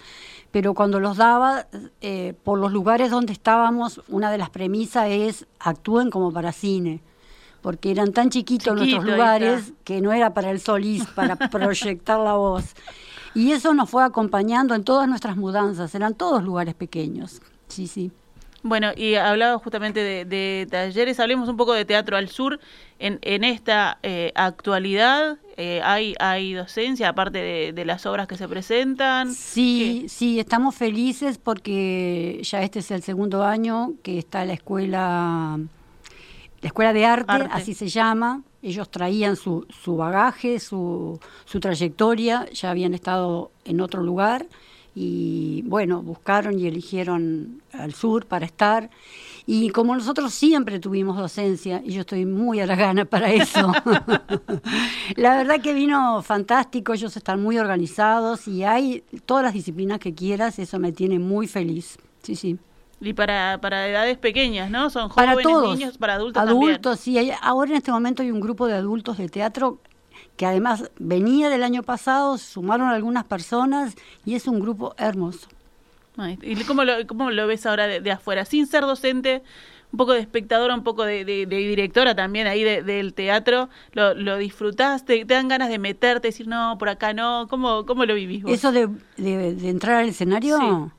pero 0.52 0.74
cuando 0.74 1.00
los 1.00 1.18
daba, 1.18 1.68
eh, 2.02 2.34
por 2.44 2.60
los 2.60 2.72
lugares 2.72 3.12
donde 3.12 3.34
estábamos, 3.34 4.02
una 4.08 4.32
de 4.32 4.38
las 4.38 4.50
premisas 4.50 5.08
es 5.10 5.46
actúen 5.60 6.10
como 6.10 6.32
para 6.32 6.52
cine, 6.52 7.02
porque 7.62 7.92
eran 7.92 8.14
tan 8.14 8.30
chiquitos 8.30 8.76
nuestros 8.76 9.04
lugares 9.04 9.74
que 9.84 10.02
no 10.02 10.14
era 10.14 10.34
para 10.34 10.52
el 10.52 10.60
solís, 10.60 11.06
para 11.08 11.36
proyectar 11.52 12.20
la 12.20 12.34
voz. 12.34 12.76
Y 13.36 13.52
eso 13.52 13.74
nos 13.74 13.90
fue 13.90 14.04
acompañando 14.04 14.74
en 14.74 14.84
todas 14.84 15.08
nuestras 15.08 15.36
mudanzas, 15.36 15.94
eran 15.94 16.16
todos 16.16 16.44
lugares 16.44 16.74
pequeños. 16.74 17.42
Sí, 17.68 17.88
sí. 17.88 18.12
Bueno, 18.64 18.92
y 18.96 19.16
hablaba 19.16 19.60
justamente 19.60 20.26
de, 20.26 20.68
talleres, 20.70 21.20
hablemos 21.20 21.48
un 21.50 21.58
poco 21.58 21.74
de 21.74 21.86
Teatro 21.86 22.18
al 22.18 22.30
Sur 22.30 22.60
en, 23.00 23.20
en 23.22 23.44
esta 23.44 24.00
eh, 24.02 24.32
actualidad, 24.36 25.38
Eh, 25.60 25.82
¿hay, 25.84 26.14
¿Hay 26.20 26.54
docencia 26.54 27.10
aparte 27.10 27.74
de, 27.74 27.86
las 27.86 28.06
obras 28.06 28.28
que 28.28 28.38
se 28.38 28.48
presentan? 28.48 29.34
Sí, 29.34 30.06
sí, 30.08 30.40
estamos 30.40 30.76
felices 30.76 31.40
porque 31.40 32.40
ya 32.44 32.62
este 32.62 32.80
es 32.80 32.92
el 32.92 33.02
segundo 33.02 33.44
año 33.44 33.94
que 34.04 34.20
está 34.20 34.46
la 34.46 34.54
escuela, 34.54 35.60
la 36.62 36.68
escuela 36.68 36.94
de 36.94 37.06
arte, 37.06 37.48
así 37.50 37.74
se 37.74 37.88
llama. 37.88 38.44
Ellos 38.62 38.92
traían 38.92 39.36
su, 39.36 39.66
su 39.70 39.98
bagaje, 39.98 40.60
su, 40.60 41.20
su 41.46 41.60
trayectoria, 41.60 42.48
ya 42.52 42.70
habían 42.70 42.94
estado 42.94 43.52
en 43.66 43.82
otro 43.82 44.04
lugar 44.04 44.46
y 45.00 45.62
bueno, 45.68 46.02
buscaron 46.02 46.58
y 46.58 46.66
eligieron 46.66 47.62
al 47.72 47.94
sur 47.94 48.26
para 48.26 48.48
estar. 48.48 48.90
Y 49.46 49.70
como 49.70 49.96
nosotros 49.96 50.34
siempre 50.34 50.80
tuvimos 50.80 51.18
docencia, 51.18 51.84
y 51.86 51.92
yo 51.92 52.02
estoy 52.02 52.26
muy 52.26 52.62
a 52.62 52.66
la 52.66 52.76
gana 52.76 53.06
para 53.06 53.32
eso, 53.32 53.72
la 55.16 55.38
verdad 55.38 55.62
que 55.62 55.76
vino 55.76 56.24
fantástico, 56.24 56.94
ellos 56.94 57.16
están 57.16 57.44
muy 57.44 57.60
organizados 57.60 58.48
y 58.48 58.64
hay 58.64 59.04
todas 59.28 59.44
las 59.44 59.54
disciplinas 59.54 60.00
que 60.00 60.16
quieras, 60.16 60.58
eso 60.58 60.80
me 60.80 60.92
tiene 60.92 61.20
muy 61.20 61.48
feliz. 61.48 62.00
Sí, 62.24 62.36
sí. 62.36 62.58
Y 63.00 63.14
para, 63.14 63.60
para 63.62 63.88
edades 63.88 64.18
pequeñas, 64.18 64.72
¿no? 64.72 64.90
Son 64.90 65.10
jóvenes, 65.10 65.36
para 65.36 65.44
todos, 65.44 65.78
niños, 65.78 65.98
para 66.00 66.16
adultos 66.16 66.42
Adultos, 66.42 67.00
sí. 67.00 67.32
ahora 67.44 67.70
en 67.70 67.78
este 67.78 67.92
momento 67.92 68.24
hay 68.24 68.32
un 68.32 68.40
grupo 68.40 68.66
de 68.66 68.74
adultos 68.74 69.20
de 69.20 69.30
teatro 69.30 69.78
que 70.38 70.46
además 70.46 70.90
venía 71.00 71.50
del 71.50 71.64
año 71.64 71.84
pasado, 71.84 72.38
sumaron 72.38 72.90
algunas 72.90 73.26
personas 73.26 73.96
y 74.26 74.36
es 74.36 74.48
un 74.48 74.60
grupo 74.60 74.96
hermoso. 74.98 75.48
¿Y 76.42 76.56
cómo 76.64 76.84
lo, 76.84 77.06
cómo 77.06 77.30
lo 77.30 77.46
ves 77.46 77.66
ahora 77.66 77.88
de, 77.88 78.12
afuera? 78.12 78.46
Sin 78.46 78.66
ser 78.66 78.82
docente, 78.82 79.44
un 79.92 79.98
poco 79.98 80.14
de 80.14 80.20
espectadora, 80.20 80.74
un 80.74 80.84
poco 80.84 81.06
de, 81.06 81.24
directora 81.46 82.16
también 82.16 82.48
ahí 82.48 82.64
del 82.64 83.14
teatro, 83.14 83.70
¿lo, 83.94 84.14
lo 84.16 84.38
disfrutás? 84.38 85.06
Te, 85.06 85.26
dan 85.26 85.48
ganas 85.48 85.70
de 85.70 85.78
meterte, 85.78 86.30
decir, 86.30 86.48
no, 86.48 86.78
por 86.80 86.90
acá 86.90 87.14
no? 87.14 87.48
¿Cómo, 87.50 87.86
cómo 87.86 88.06
lo 88.06 88.16
vivís 88.16 88.44
vos? 88.44 88.52
¿Eso 88.52 88.72
de, 88.72 88.90
entrar 89.70 90.02
al 90.02 90.10
escenario? 90.10 90.92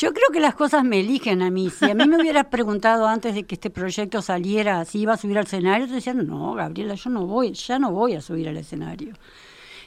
Yo 0.00 0.14
creo 0.14 0.30
que 0.32 0.40
las 0.40 0.54
cosas 0.54 0.82
me 0.82 1.00
eligen 1.00 1.42
a 1.42 1.50
mí. 1.50 1.68
Si 1.68 1.84
a 1.84 1.94
mí 1.94 2.08
me 2.08 2.16
hubieras 2.16 2.46
preguntado 2.50 3.06
antes 3.06 3.34
de 3.34 3.44
que 3.44 3.56
este 3.56 3.68
proyecto 3.68 4.22
saliera 4.22 4.82
si 4.86 5.00
iba 5.00 5.12
a 5.12 5.18
subir 5.18 5.36
al 5.36 5.44
escenario, 5.44 5.86
te 5.86 5.92
decían, 5.92 6.26
no, 6.26 6.54
Gabriela, 6.54 6.94
yo 6.94 7.10
no 7.10 7.26
voy, 7.26 7.52
ya 7.52 7.78
no 7.78 7.92
voy 7.92 8.14
a 8.14 8.22
subir 8.22 8.48
al 8.48 8.56
escenario. 8.56 9.12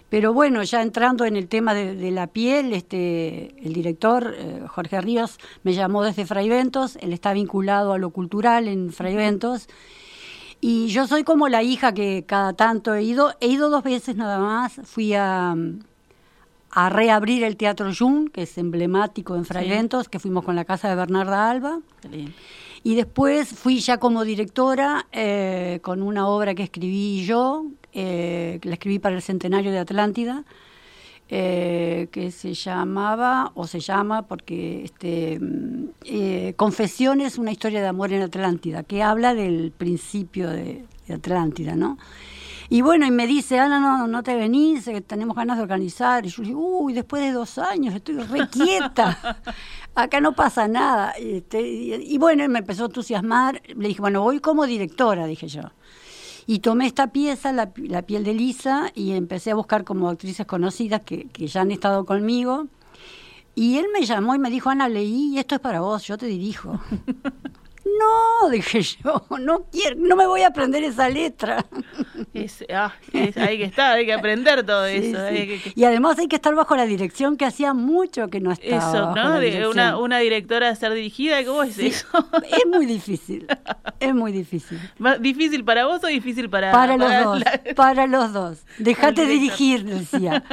Pero 0.10 0.32
bueno, 0.32 0.62
ya 0.62 0.84
entrando 0.84 1.26
en 1.26 1.36
el 1.36 1.48
tema 1.48 1.74
de, 1.74 2.12
la 2.12 2.28
piel, 2.28 2.74
este, 2.74 3.56
el 3.66 3.74
director, 3.74 4.36
eh, 4.38 4.62
Jorge 4.68 5.02
Ríos, 5.02 5.40
me 5.64 5.74
llamó 5.74 6.04
desde 6.04 6.28
Fraiventos, 6.28 6.96
él 6.98 7.12
está 7.12 7.34
vinculado 7.34 7.94
a 7.94 7.98
lo 7.98 8.12
cultural 8.12 8.68
en 8.68 8.92
Fraiventos. 8.92 9.68
Y 10.62 10.90
yo 10.90 11.08
soy 11.08 11.24
como 11.24 11.50
la 11.50 11.64
hija 11.64 11.92
que 11.96 12.24
cada 12.28 12.54
tanto 12.54 12.94
he 12.94 13.02
ido, 13.02 13.34
he 13.42 13.48
ido 13.48 13.72
dos 13.72 13.84
veces 13.84 14.16
nada 14.16 14.38
más, 14.38 14.80
fui 14.84 15.16
a 15.16 15.56
a 16.76 16.90
reabrir 16.90 17.44
el 17.44 17.56
Teatro 17.56 17.92
Jun, 17.98 18.30
que 18.30 18.44
es 18.44 18.58
emblemático 18.58 19.36
en 19.36 19.46
Fraiventos, 19.46 20.10
que 20.10 20.18
fuimos 20.18 20.44
con 20.44 20.56
la 20.56 20.66
casa 20.66 20.90
de 20.90 20.96
Bernarda 20.96 21.52
Alba. 21.52 21.80
Y 22.84 22.96
después 22.96 23.50
fui 23.50 23.80
ya 23.80 24.00
como 24.00 24.24
directora 24.24 25.06
eh, 25.12 25.80
con 25.84 26.02
una 26.02 26.28
obra 26.28 26.56
que 26.56 26.64
escribí 26.64 27.26
yo, 27.26 27.68
eh, 27.94 28.58
que 28.60 28.70
la 28.70 28.74
escribí 28.74 28.98
para 28.98 29.16
el 29.16 29.22
centenario 29.22 29.72
de 29.72 29.78
Atlántida, 29.78 30.46
eh, 31.30 32.08
que 32.12 32.32
se 32.32 32.56
llamaba, 32.56 33.52
o 33.54 33.68
se 33.68 33.80
llama, 33.80 34.24
porque 34.24 34.84
este, 34.84 35.40
mm, 35.40 36.54
Confesiones, 36.56 37.38
una 37.38 37.52
historia 37.52 37.82
de 37.82 37.88
amor 37.88 38.12
en 38.14 38.24
Atlántida, 38.24 38.82
que 38.82 39.04
habla 39.04 39.36
del 39.36 39.72
principio 39.72 40.50
de, 40.50 40.86
de 41.08 41.14
Atlántida, 41.14 41.76
¿no? 41.76 42.00
Y 42.70 42.82
bueno, 42.82 43.06
y 43.06 43.12
me 43.12 43.28
dice, 43.28 43.60
Ana, 43.60 43.80
no, 43.80 44.08
no 44.08 44.24
te 44.24 44.36
venís, 44.36 44.90
tenemos 45.08 45.36
ganas 45.36 45.58
de 45.58 45.64
organizar. 45.64 46.26
Y 46.26 46.30
yo 46.30 46.44
digo, 46.44 46.80
uy, 46.80 46.94
después 46.94 47.22
de 47.24 47.32
dos 47.32 47.58
años 47.58 47.94
estoy 47.94 48.16
requieta, 48.16 49.42
acá 49.96 50.22
no 50.22 50.34
pasa 50.34 50.68
nada. 50.68 51.12
Este, 51.12 51.62
y, 51.62 52.18
bueno, 52.18 52.44
él 52.44 52.50
me 52.50 52.60
empezó 52.60 52.84
a 52.84 52.86
entusiasmar, 52.88 53.62
le 53.76 53.88
dije, 53.88 54.02
bueno, 54.02 54.22
voy 54.22 54.40
como 54.40 54.66
directora, 54.66 55.26
dije 55.26 55.48
yo. 55.48 55.62
Y 56.46 56.60
tomé 56.60 56.88
esta 56.88 57.08
pieza, 57.08 57.54
la, 57.54 57.72
piel 57.72 58.24
de 58.24 58.34
Lisa, 58.34 58.92
y 58.96 59.12
empecé 59.14 59.52
a 59.52 59.56
buscar 59.56 59.84
como 59.84 60.10
actrices 60.10 60.46
conocidas 60.46 61.02
que, 61.06 61.28
que 61.30 61.48
ya 61.48 61.62
han 61.62 61.72
estado 61.72 62.06
conmigo. 62.06 62.68
Y 63.56 63.78
él 63.78 63.86
me 63.94 64.06
llamó 64.06 64.36
y 64.36 64.40
me 64.40 64.50
dijo, 64.50 64.70
Ana, 64.70 64.90
leí 64.90 65.36
y 65.36 65.40
esto 65.40 65.56
es 65.56 65.62
para 65.62 65.82
vos, 65.82 66.04
yo 66.06 66.18
te 66.18 66.26
dirijo. 66.26 66.80
No, 67.86 68.50
dije 68.50 68.82
yo, 68.82 69.26
no 69.40 69.66
quiero, 69.72 69.98
no 69.98 70.16
me 70.16 70.26
voy 70.26 70.42
a 70.42 70.48
aprender 70.48 70.84
esa 70.84 71.10
letra. 71.10 71.66
Ah, 72.74 72.94
hay 73.36 73.58
que 73.58 73.64
estar, 73.66 73.96
hay 73.96 74.06
que 74.06 74.14
aprender 74.14 74.66
todo 74.66 74.86
eso. 74.86 75.20
Y 75.76 75.84
además 75.84 76.18
hay 76.18 76.28
que 76.28 76.36
estar 76.36 76.54
bajo 76.56 76.76
la 76.76 76.86
dirección 76.86 77.38
que 77.38 77.46
hacía 77.46 77.74
mucho 77.74 78.28
que 78.30 78.40
no 78.40 78.52
estaba. 78.52 78.90
Eso, 78.90 79.16
¿no? 79.16 79.40
De 79.40 79.68
una, 79.68 79.98
una 80.00 80.18
directora 80.18 80.70
a 80.70 80.76
ser 80.76 80.94
dirigida, 80.94 81.44
¿cómo 81.46 81.64
es 81.64 81.78
eso? 81.78 82.08
Es 82.44 82.66
muy 82.68 82.86
difícil, 82.86 83.46
es 84.00 84.16
muy 84.16 84.32
difícil. 84.32 84.80
¿Difícil 85.20 85.64
para 85.64 85.86
vos 85.86 86.04
o 86.04 86.08
difícil 86.08 86.50
para 86.50 86.72
Para 86.72 86.98
los 86.98 87.24
dos, 87.24 87.44
para 87.76 88.08
los 88.08 88.34
dos. 88.34 88.64
Dejate 88.80 89.26
dirigir, 89.28 89.86
decía. 89.86 90.44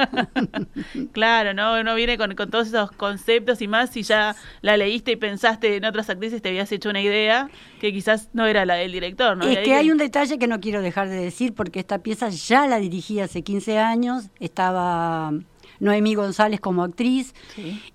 Claro, 1.11 1.53
¿no? 1.53 1.79
Uno 1.79 1.95
viene 1.95 2.17
con, 2.17 2.35
con 2.35 2.49
todos 2.51 2.67
esos 2.67 2.91
conceptos 2.91 3.61
y 3.61 3.67
más, 3.67 3.89
si 3.89 4.03
ya 4.03 4.35
la 4.61 4.77
leíste 4.77 5.11
y 5.11 5.15
pensaste 5.15 5.77
en 5.77 5.85
otras 5.85 6.09
actrices, 6.09 6.41
te 6.41 6.49
habías 6.49 6.71
hecho 6.71 6.89
una 6.89 7.01
idea 7.01 7.20
que 7.79 7.91
quizás 7.91 8.29
no 8.33 8.45
era 8.45 8.65
la 8.65 8.75
del 8.75 8.91
director. 8.91 9.37
¿no? 9.37 9.45
Es 9.45 9.59
que 9.59 9.73
hay 9.73 9.91
un 9.91 9.97
detalle 9.97 10.37
que 10.37 10.47
no 10.47 10.59
quiero 10.59 10.81
dejar 10.81 11.09
de 11.09 11.15
decir, 11.15 11.53
porque 11.53 11.79
esta 11.79 11.99
pieza 11.99 12.29
ya 12.29 12.67
la 12.67 12.77
dirigí 12.77 13.19
hace 13.19 13.41
15 13.41 13.79
años, 13.79 14.29
estaba 14.39 15.33
Noemí 15.81 16.13
González 16.13 16.59
como 16.59 16.83
actriz, 16.83 17.33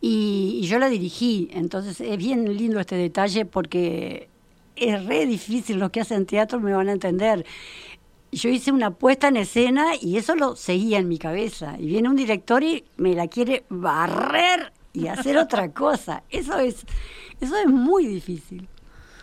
y, 0.01 0.61
yo 0.67 0.79
la 0.79 0.89
dirigí. 0.89 1.49
Entonces 1.53 2.01
es 2.01 2.17
bien 2.19 2.57
lindo 2.57 2.81
este 2.81 2.97
detalle 2.97 3.45
porque 3.47 4.29
es 4.75 5.05
re 5.07 5.25
difícil, 5.25 5.79
los 5.79 5.91
que 5.91 6.01
hacen 6.01 6.27
teatro 6.27 6.61
me 6.61 6.73
van 6.73 6.89
a 6.89 6.93
entender. 6.93 7.47
Yo 8.33 8.51
hice 8.51 8.73
una 8.73 8.91
puesta 8.91 9.29
en 9.29 9.37
escena 9.37 9.93
y 10.01 10.17
eso 10.17 10.35
lo 10.35 10.57
seguía 10.57 10.99
en 10.99 11.09
mi 11.09 11.17
cabeza. 11.17 11.77
Y 11.79 11.87
viene 11.87 12.09
un 12.09 12.17
director 12.17 12.63
y 12.65 12.85
me 12.97 13.15
la 13.15 13.29
quiere 13.29 13.65
barrer 13.69 14.73
y 14.93 15.07
hacer 15.07 15.39
otra 15.39 15.71
cosa. 15.73 16.25
Eso 16.29 16.59
es, 16.59 16.85
eso 17.41 17.57
es 17.57 17.67
muy 17.69 18.07
difícil. 18.07 18.69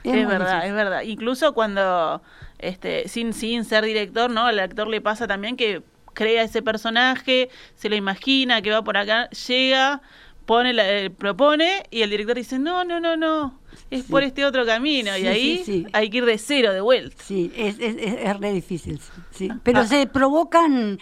Es, 0.03 0.27
verdad, 0.27 0.67
es 0.67 0.73
verdad. 0.73 1.01
Incluso 1.03 1.53
cuando, 1.53 2.21
este, 2.59 3.07
sin, 3.07 3.33
sin 3.33 3.63
ser 3.65 3.85
director, 3.85 4.29
¿no? 4.29 4.45
Al 4.45 4.59
actor 4.59 4.87
le 4.87 5.01
pasa 5.01 5.27
también 5.27 5.55
que 5.55 5.81
crea 6.13 6.43
ese 6.43 6.61
personaje, 6.61 7.49
se 7.75 7.89
lo 7.89 7.95
imagina, 7.95 8.61
que 8.61 8.71
va 8.71 8.83
por 8.83 8.97
acá, 8.97 9.29
llega, 9.29 10.01
pone 10.45 10.73
la, 10.73 10.89
eh, 10.89 11.09
propone 11.09 11.83
y 11.89 12.01
el 12.01 12.09
director 12.09 12.35
dice, 12.35 12.59
no, 12.59 12.83
no, 12.83 12.99
no, 12.99 13.17
no, 13.17 13.59
es 13.89 14.03
por 14.03 14.23
este 14.23 14.45
otro 14.45 14.65
camino 14.65 15.17
y 15.17 15.27
ahí 15.27 15.87
hay 15.93 16.09
que 16.09 16.17
ir 16.17 16.25
de 16.25 16.37
cero, 16.37 16.73
de 16.73 16.81
vuelta. 16.81 17.15
Sí, 17.23 17.51
es, 17.55 17.79
es, 17.79 17.95
es 17.97 18.39
re 18.39 18.51
difícil, 18.53 18.99
sí. 19.31 19.49
Ah, 19.51 19.59
Pero 19.63 19.79
ah. 19.79 19.87
se 19.87 20.07
provocan... 20.07 20.99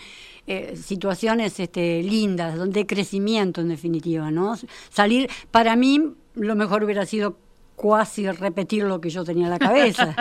Eh, 0.47 0.75
situaciones 0.75 1.59
este, 1.59 2.01
lindas, 2.01 2.57
donde 2.57 2.87
crecimiento 2.87 3.61
en 3.61 3.69
definitiva, 3.69 4.31
¿no? 4.31 4.57
Salir, 4.89 5.29
para 5.51 5.75
mí 5.75 6.01
lo 6.33 6.55
mejor 6.55 6.83
hubiera 6.83 7.05
sido 7.05 7.37
cuasi 7.81 8.29
repetir 8.29 8.83
lo 8.83 9.01
que 9.01 9.09
yo 9.09 9.23
tenía 9.23 9.45
en 9.45 9.49
la 9.49 9.57
cabeza. 9.57 10.15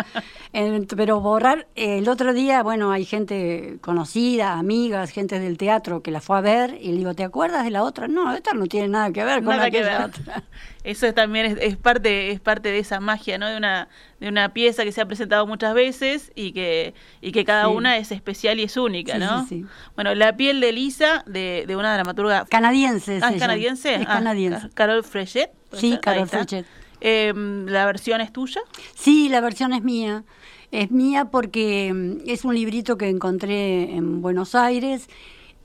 pero 0.96 1.20
borrar, 1.20 1.66
el 1.74 2.08
otro 2.08 2.32
día, 2.32 2.62
bueno, 2.62 2.90
hay 2.90 3.04
gente 3.04 3.76
conocida, 3.82 4.54
amigas, 4.54 5.10
gente 5.10 5.38
del 5.38 5.58
teatro 5.58 6.02
que 6.02 6.10
la 6.10 6.22
fue 6.22 6.38
a 6.38 6.40
ver 6.40 6.78
y 6.80 6.88
le 6.88 6.96
digo, 6.96 7.14
¿te 7.14 7.22
acuerdas 7.22 7.64
de 7.64 7.70
la 7.70 7.82
otra? 7.82 8.08
No, 8.08 8.34
esta 8.34 8.54
no 8.54 8.64
tiene 8.64 8.88
nada 8.88 9.12
que 9.12 9.24
ver 9.24 9.44
con 9.44 9.58
la 9.58 9.70
que 9.70 9.82
otra. 9.82 10.42
Eso 10.84 11.12
también 11.12 11.58
es, 11.60 11.76
parte 11.76 12.30
es 12.30 12.40
parte 12.40 12.70
de 12.70 12.78
esa 12.78 12.98
magia, 12.98 13.36
¿no? 13.36 13.46
De 13.46 13.58
una 13.58 13.88
de 14.20 14.28
una 14.28 14.54
pieza 14.54 14.84
que 14.84 14.92
se 14.92 15.02
ha 15.02 15.06
presentado 15.06 15.46
muchas 15.46 15.74
veces 15.74 16.32
y 16.34 16.52
que 16.52 16.94
y 17.20 17.32
que 17.32 17.44
cada 17.44 17.68
una 17.68 17.98
es 17.98 18.10
especial 18.10 18.58
y 18.58 18.62
es 18.62 18.78
única, 18.78 19.18
¿no? 19.18 19.46
bueno, 19.94 20.14
La 20.14 20.34
piel 20.36 20.62
de 20.62 20.72
Lisa 20.72 21.24
de, 21.26 21.64
de 21.66 21.76
una 21.76 21.92
dramaturga 21.92 22.46
canadiense. 22.46 23.20
Ah, 23.22 23.32
canadiense. 23.38 23.96
Es 23.96 24.06
canadiense. 24.06 24.62
Ah, 24.64 24.70
Carol 24.72 25.04
Frechet. 25.04 25.50
Sí, 25.74 25.98
Carol 26.00 26.26
Frechet. 26.26 26.64
Em, 27.00 27.66
¿La 27.66 27.86
versión 27.86 28.20
es 28.20 28.32
tuya? 28.32 28.60
Sí, 28.94 29.28
la 29.28 29.40
versión 29.40 29.72
es 29.72 29.82
mía. 29.82 30.24
Es 30.70 30.90
mía 30.90 31.26
porque 31.26 31.88
em, 31.88 32.18
es 32.26 32.44
un 32.44 32.54
librito 32.54 32.96
que 32.96 33.08
encontré 33.08 33.94
en 33.94 34.22
Buenos 34.22 34.54
Aires 34.54 35.08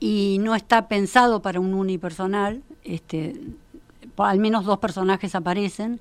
y 0.00 0.38
no 0.40 0.54
está 0.54 0.88
pensado 0.88 1.42
para 1.42 1.60
un 1.60 1.74
unipersonal. 1.74 2.62
Este, 2.84 3.40
al 4.16 4.38
menos 4.38 4.64
dos 4.64 4.78
personajes 4.78 5.34
aparecen. 5.34 6.00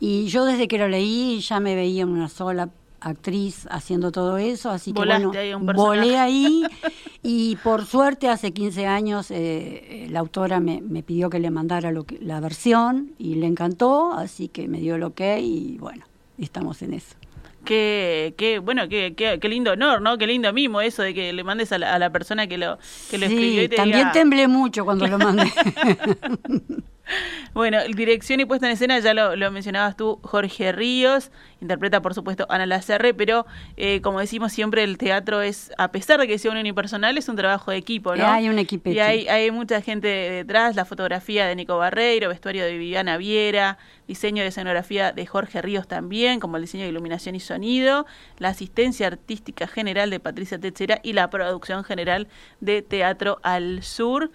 Y 0.00 0.26
yo 0.26 0.44
desde 0.44 0.66
que 0.66 0.78
lo 0.78 0.88
leí 0.88 1.40
ya 1.40 1.60
me 1.60 1.74
veía 1.74 2.02
en 2.02 2.08
una 2.08 2.28
sola 2.28 2.70
actriz 3.02 3.66
haciendo 3.70 4.12
todo 4.12 4.38
eso, 4.38 4.70
así 4.70 4.92
que 4.92 5.04
bueno, 5.04 5.32
volé 5.74 6.18
ahí 6.18 6.62
y 7.22 7.56
por 7.56 7.84
suerte 7.84 8.28
hace 8.28 8.52
15 8.52 8.86
años 8.86 9.30
eh, 9.30 10.06
la 10.10 10.20
autora 10.20 10.60
me, 10.60 10.80
me, 10.80 11.02
pidió 11.02 11.28
que 11.30 11.38
le 11.38 11.50
mandara 11.50 11.90
lo 11.90 12.04
que, 12.04 12.18
la 12.20 12.40
versión 12.40 13.12
y 13.18 13.34
le 13.34 13.46
encantó, 13.46 14.12
así 14.12 14.48
que 14.48 14.68
me 14.68 14.78
dio 14.78 14.94
el 14.94 15.02
ok 15.02 15.20
y 15.40 15.78
bueno, 15.78 16.04
estamos 16.38 16.82
en 16.82 16.94
eso. 16.94 17.16
Qué, 17.64 18.34
qué 18.36 18.58
bueno, 18.58 18.88
qué, 18.88 19.14
qué, 19.16 19.38
qué, 19.40 19.48
lindo 19.48 19.72
honor, 19.72 20.02
¿no? 20.02 20.18
Qué 20.18 20.26
lindo 20.26 20.52
mimo 20.52 20.80
eso 20.80 21.02
de 21.02 21.14
que 21.14 21.32
le 21.32 21.44
mandes 21.44 21.70
a 21.70 21.78
la, 21.78 21.94
a 21.94 21.98
la 21.98 22.10
persona 22.10 22.48
que 22.48 22.58
lo, 22.58 22.78
que 23.08 23.18
lo 23.18 23.26
escribió 23.26 23.62
y 23.62 23.68
te 23.68 23.76
también 23.76 24.10
temblé 24.12 24.48
mucho 24.48 24.84
cuando 24.84 25.06
lo 25.06 25.18
mandé. 25.18 25.44
Bueno, 27.54 27.78
dirección 27.84 28.40
y 28.40 28.46
puesta 28.46 28.66
en 28.66 28.72
escena, 28.72 28.98
ya 29.00 29.12
lo, 29.12 29.50
mencionabas 29.50 29.94
tú, 29.94 30.18
Jorge 30.22 30.72
Ríos, 30.72 31.30
interpreta 31.60 32.00
por 32.00 32.14
supuesto 32.14 32.46
Ana 32.48 32.64
Lacerre, 32.64 33.12
pero 33.12 33.44
eh, 33.76 34.00
como 34.00 34.20
decimos 34.20 34.52
siempre, 34.52 34.82
el 34.82 34.96
teatro 34.96 35.42
es, 35.42 35.70
a 35.76 35.92
pesar 35.92 36.18
de 36.18 36.26
que 36.26 36.38
sea 36.38 36.50
un 36.50 36.56
unipersonal, 36.56 37.18
es 37.18 37.28
un 37.28 37.36
trabajo 37.36 37.70
de 37.70 37.76
equipo, 37.76 38.16
¿no? 38.16 38.26
Hay 38.26 38.48
un 38.48 38.58
equipo. 38.58 38.88
Y 38.88 38.98
hay, 39.00 39.28
hay 39.28 39.50
mucha 39.50 39.82
gente 39.82 40.08
detrás, 40.08 40.76
la 40.76 40.86
fotografía 40.86 41.46
de 41.46 41.54
Nico 41.54 41.76
Barreiro, 41.76 42.30
vestuario 42.30 42.64
de 42.64 42.72
Viviana 42.72 43.18
Viera, 43.18 43.76
diseño 44.08 44.42
de 44.42 44.48
escenografía 44.48 45.12
de 45.12 45.26
Jorge 45.26 45.60
Ríos 45.60 45.86
también, 45.86 46.40
como 46.40 46.56
el 46.56 46.62
diseño 46.62 46.84
de 46.84 46.90
iluminación 46.90 47.34
y 47.34 47.40
sonido, 47.40 48.06
la 48.38 48.48
asistencia 48.48 49.06
artística 49.08 49.66
general 49.66 50.08
de 50.08 50.20
Patricia 50.20 50.58
Techera 50.58 51.00
y 51.02 51.12
la 51.12 51.28
producción 51.28 51.84
general 51.84 52.28
de 52.60 52.80
Teatro 52.80 53.40
al 53.42 53.82
Sur. 53.82 54.30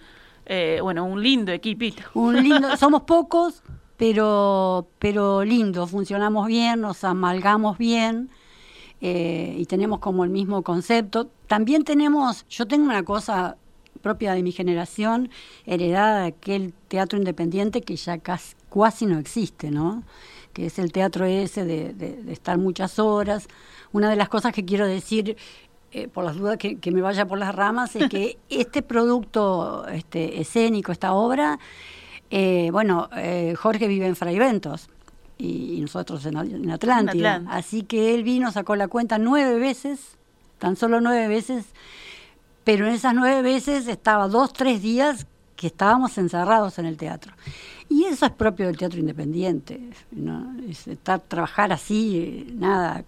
Eh, 0.50 0.78
bueno, 0.82 1.04
un 1.04 1.22
lindo 1.22 1.52
equipito. 1.52 2.02
Un 2.14 2.42
lindo, 2.42 2.74
somos 2.78 3.02
pocos, 3.02 3.62
pero, 3.98 4.88
pero 4.98 5.44
lindo, 5.44 5.86
funcionamos 5.86 6.46
bien, 6.46 6.80
nos 6.80 7.04
amalgamos 7.04 7.76
bien 7.76 8.30
eh, 9.02 9.54
y 9.58 9.66
tenemos 9.66 9.98
como 9.98 10.24
el 10.24 10.30
mismo 10.30 10.62
concepto. 10.62 11.28
También 11.46 11.84
tenemos, 11.84 12.46
yo 12.48 12.66
tengo 12.66 12.84
una 12.84 13.02
cosa 13.02 13.58
propia 14.00 14.32
de 14.32 14.42
mi 14.42 14.52
generación, 14.52 15.28
heredada 15.66 16.22
de 16.22 16.28
aquel 16.28 16.72
teatro 16.88 17.18
independiente 17.18 17.82
que 17.82 17.96
ya 17.96 18.16
casi, 18.16 18.54
casi 18.72 19.04
no 19.04 19.18
existe, 19.18 19.70
¿no? 19.70 20.02
Que 20.54 20.66
es 20.66 20.78
el 20.78 20.92
teatro 20.92 21.26
ese 21.26 21.66
de, 21.66 21.92
de 21.92 22.32
estar 22.32 22.56
muchas 22.56 22.98
horas. 22.98 23.48
Una 23.92 24.08
de 24.08 24.16
las 24.16 24.30
cosas 24.30 24.54
que 24.54 24.64
quiero 24.64 24.86
decir 24.86 25.36
eh, 25.92 26.08
por 26.08 26.24
las 26.24 26.36
dudas 26.36 26.58
que, 26.58 26.78
me 26.90 27.00
vaya 27.00 27.26
por 27.26 27.38
las 27.38 27.54
ramas, 27.54 27.96
es 27.96 28.08
que 28.08 28.38
este 28.50 28.82
producto 28.82 29.86
este, 29.88 30.40
escénico, 30.40 30.92
esta 30.92 31.12
obra, 31.14 31.58
eh, 32.30 32.68
bueno, 32.72 33.08
eh, 33.16 33.54
Jorge 33.56 33.88
vive 33.88 34.06
en 34.06 34.16
Fraiventos 34.16 34.90
y, 35.38 35.80
nosotros 35.80 36.26
en, 36.26 36.36
en 36.36 36.70
Atlántida. 36.70 37.42
Así 37.48 37.84
que 37.84 38.14
él 38.14 38.22
vino, 38.22 38.52
sacó 38.52 38.76
la 38.76 38.88
cuenta 38.88 39.18
nueve 39.18 39.58
veces, 39.58 40.18
tan 40.58 40.76
solo 40.76 41.00
nueve 41.00 41.26
veces, 41.28 41.64
pero 42.64 42.86
en 42.86 42.92
esas 42.92 43.14
nueve 43.14 43.40
veces 43.40 43.88
estaba 43.88 44.28
dos, 44.28 44.52
tres 44.52 44.82
días 44.82 45.26
que 45.56 45.68
estábamos 45.68 46.18
encerrados 46.18 46.78
en 46.78 46.86
el 46.86 46.96
teatro. 46.96 47.32
Y 47.90 48.04
eso 48.04 48.26
es 48.26 48.32
propio 48.32 48.66
del 48.66 48.76
teatro 48.76 49.00
independiente, 49.00 49.80
¿no? 50.10 50.54
Es 50.68 50.86
estar, 50.86 51.20
trabajar 51.20 51.72
así, 51.72 52.46
nada, 52.54 53.02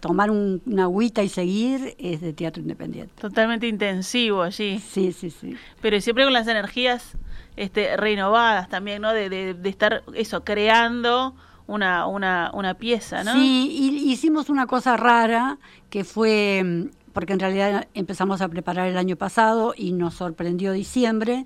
tomar 0.00 0.30
un, 0.30 0.62
una 0.66 0.84
agüita 0.84 1.22
y 1.22 1.28
seguir 1.28 1.96
es 1.98 2.20
de 2.20 2.32
teatro 2.32 2.62
independiente. 2.62 3.12
Totalmente 3.20 3.66
intensivo 3.66 4.42
allí. 4.42 4.78
Sí, 4.78 5.12
sí, 5.12 5.30
sí. 5.30 5.56
Pero 5.80 6.00
siempre 6.00 6.24
con 6.24 6.32
las 6.32 6.46
energías 6.46 7.16
este, 7.56 7.96
renovadas 7.96 8.68
también, 8.68 9.02
¿no? 9.02 9.12
De, 9.12 9.28
de, 9.28 9.68
estar 9.68 10.04
eso, 10.14 10.44
creando 10.44 11.34
una, 11.66 12.06
una, 12.06 12.52
una 12.54 12.74
pieza, 12.74 13.24
¿no? 13.24 13.32
Sí, 13.32 13.68
y 13.72 14.12
hicimos 14.12 14.48
una 14.48 14.66
cosa 14.66 14.96
rara 14.96 15.58
que 15.90 16.04
fue, 16.04 16.88
porque 17.12 17.32
en 17.32 17.40
realidad 17.40 17.88
empezamos 17.94 18.42
a 18.42 18.48
preparar 18.48 18.86
el 18.86 18.96
año 18.96 19.16
pasado 19.16 19.74
y 19.76 19.92
nos 19.92 20.14
sorprendió 20.14 20.72
diciembre 20.72 21.44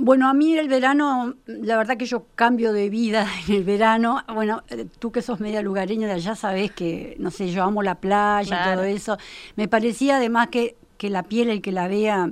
bueno, 0.00 0.28
a 0.28 0.34
mí 0.34 0.56
el 0.56 0.68
verano, 0.68 1.34
la 1.46 1.76
verdad 1.76 1.96
que 1.96 2.06
yo 2.06 2.24
cambio 2.34 2.72
de 2.72 2.88
vida 2.88 3.26
en 3.48 3.54
el 3.54 3.64
verano. 3.64 4.22
Bueno, 4.32 4.62
eh, 4.68 4.86
tú 4.98 5.12
que 5.12 5.22
sos 5.22 5.40
media 5.40 5.62
lugareña 5.62 6.06
de 6.06 6.14
allá 6.14 6.34
sabés 6.34 6.72
que, 6.72 7.16
no 7.18 7.30
sé, 7.30 7.50
yo 7.50 7.62
amo 7.62 7.82
la 7.82 7.96
playa 7.96 8.62
y 8.62 8.74
todo 8.74 8.84
eso. 8.84 9.18
Me 9.56 9.68
parecía 9.68 10.16
además 10.16 10.48
que, 10.48 10.76
que 10.96 11.10
la 11.10 11.22
piel, 11.22 11.50
el 11.50 11.62
que 11.62 11.72
la 11.72 11.88
vea... 11.88 12.30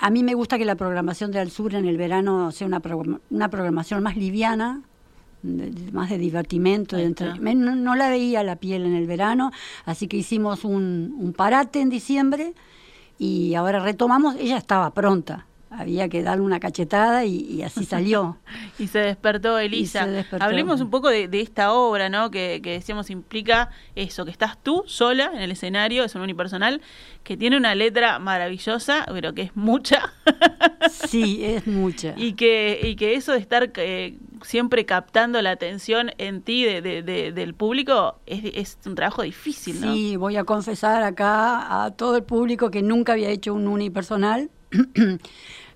A 0.00 0.10
mí 0.10 0.24
me 0.24 0.34
gusta 0.34 0.58
que 0.58 0.64
la 0.64 0.74
programación 0.74 1.30
de 1.30 1.38
Al 1.38 1.50
Sur 1.50 1.74
en 1.74 1.86
el 1.86 1.96
verano 1.96 2.50
sea 2.50 2.66
una, 2.66 2.82
una 3.30 3.48
programación 3.48 4.02
más 4.02 4.16
liviana, 4.16 4.82
más 5.92 6.10
de 6.10 6.18
divertimento. 6.18 6.96
De 6.96 7.14
no, 7.54 7.94
la 7.94 8.08
veía 8.08 8.42
la 8.42 8.56
piel 8.56 8.84
en 8.84 8.96
el 8.96 9.06
verano, 9.06 9.52
así 9.84 10.08
que 10.08 10.16
hicimos 10.16 10.64
un, 10.64 11.14
un 11.16 11.32
parate 11.32 11.80
en 11.80 11.90
diciembre 11.90 12.54
y 13.18 13.54
ahora 13.54 13.78
retomamos. 13.78 14.34
Ella 14.34 14.56
estaba 14.56 14.90
pronta 14.90 15.47
había 15.70 16.08
que 16.08 16.22
darle 16.22 16.44
una 16.44 16.60
cachetada 16.60 17.24
y, 17.24 17.62
así 17.62 17.84
salió. 17.84 18.38
y 18.78 18.86
se 18.86 19.00
despertó 19.00 19.58
Elisa. 19.58 20.08
Hablemos 20.40 20.80
un 20.80 20.90
poco 20.90 21.08
de, 21.08 21.28
esta 21.40 21.72
obra, 21.72 22.08
¿no? 22.08 22.30
Que, 22.30 22.60
decíamos 22.62 23.10
implica 23.10 23.70
eso, 23.94 24.24
que 24.24 24.30
estás 24.30 24.62
tú 24.62 24.84
sola 24.86 25.30
en 25.34 25.40
el 25.40 25.50
escenario, 25.50 26.04
es 26.04 26.14
un 26.14 26.22
unipersonal, 26.22 26.80
que 27.22 27.36
tiene 27.36 27.56
una 27.56 27.74
letra 27.74 28.18
maravillosa, 28.18 29.04
pero 29.12 29.34
que 29.34 29.42
es 29.42 29.56
mucha. 29.56 30.12
sí, 30.90 31.44
es 31.44 31.66
mucha. 31.66 32.14
Y 32.16 32.32
que, 32.32 32.80
y 32.82 32.96
que 32.96 33.14
eso 33.14 33.32
de 33.32 33.38
estar 33.38 33.70
eh, 33.76 34.16
siempre 34.42 34.86
captando 34.86 35.42
la 35.42 35.50
atención 35.50 36.12
en 36.18 36.42
ti 36.42 36.64
de, 36.64 37.02
del 37.02 37.54
público 37.54 38.18
es, 38.26 38.44
es, 38.54 38.78
un 38.86 38.94
trabajo 38.94 39.22
difícil, 39.22 39.80
¿no? 39.80 39.92
Sí, 39.92 40.16
voy 40.16 40.36
a 40.36 40.44
confesar 40.44 41.02
acá 41.02 41.84
a 41.84 41.90
todo 41.90 42.16
el 42.16 42.22
público 42.22 42.70
que 42.70 42.82
nunca 42.82 43.12
había 43.12 43.28
hecho 43.28 43.52
un 43.52 43.68
unipersonal 43.68 44.50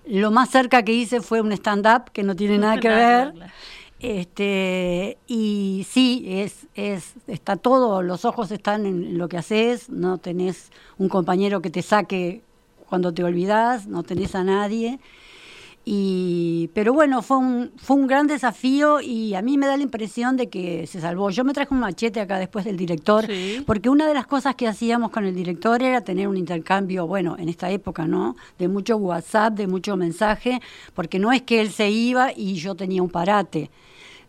Lo 0.07 0.31
más 0.31 0.51
cerca 0.51 0.83
que 0.83 0.93
hice 0.93 1.21
fue 1.21 1.41
un 1.41 1.53
stand-up 1.53 2.11
que 2.13 2.23
no 2.23 2.35
tiene 2.35 2.59
nada 2.59 2.81
que 2.81 2.89
ver. 2.89 3.33
Este, 4.01 5.17
y 5.29 5.87
sí, 5.89 6.25
es, 6.27 6.67
es, 6.75 7.15
está 7.29 7.55
todo, 7.55 8.03
los 8.03 8.25
ojos 8.25 8.51
están 8.51 8.85
en 8.85 9.17
lo 9.17 9.29
que 9.29 9.39
haces, 9.39 9.89
no 9.91 10.19
tenés 10.19 10.73
un 10.99 11.09
compañero 11.09 11.63
que 11.63 11.71
te 11.71 11.83
saque 11.83 12.43
cuando 12.89 13.15
te 13.15 13.23
olvidas, 13.23 13.87
no 13.87 14.03
tenés 14.03 14.35
a 14.35 14.43
nadie. 14.43 14.99
Y, 15.85 16.71
pero 16.75 16.93
bueno, 16.93 17.23
fue 17.23 17.39
un, 17.39 17.73
fue 17.77 17.97
un 17.97 18.07
gran 18.07 18.29
desafío 18.29 19.01
y 19.01 19.35
a 19.35 19.43
mí 19.43 19.59
me 19.59 19.67
da 19.67 19.77
la 19.77 19.83
impresión 19.83 20.37
de 20.37 20.49
que 20.49 20.87
se 20.87 21.01
salvó. 21.01 21.31
Yo 21.31 21.43
me 21.43 21.53
traje 21.53 21.75
un 21.75 21.81
machete 21.81 22.21
acá 22.21 22.39
después 22.39 22.65
del 22.65 22.77
director, 22.77 23.27
porque 23.67 23.89
una 23.89 24.07
de 24.07 24.15
las 24.15 24.27
cosas 24.29 24.55
que 24.55 24.69
hacíamos 24.69 25.11
con 25.11 25.25
el 25.25 25.35
director 25.35 25.83
era 25.83 26.01
tener 26.03 26.29
un 26.29 26.37
intercambio, 26.37 27.09
bueno, 27.09 27.37
en 27.37 27.49
esta 27.49 27.71
época, 27.71 28.07
¿no? 28.07 28.37
De 28.59 28.69
mucho 28.69 28.97
WhatsApp, 28.97 29.55
de 29.55 29.67
mucho 29.67 29.97
mensaje, 29.97 30.61
porque 30.95 31.19
no 31.19 31.33
es 31.33 31.43
que 31.43 31.61
él 31.61 31.71
se 31.71 31.91
iba 31.91 32.31
y 32.35 32.55
yo 32.55 32.77
tenía 32.77 33.03
un 33.03 33.11
parate. 33.11 33.71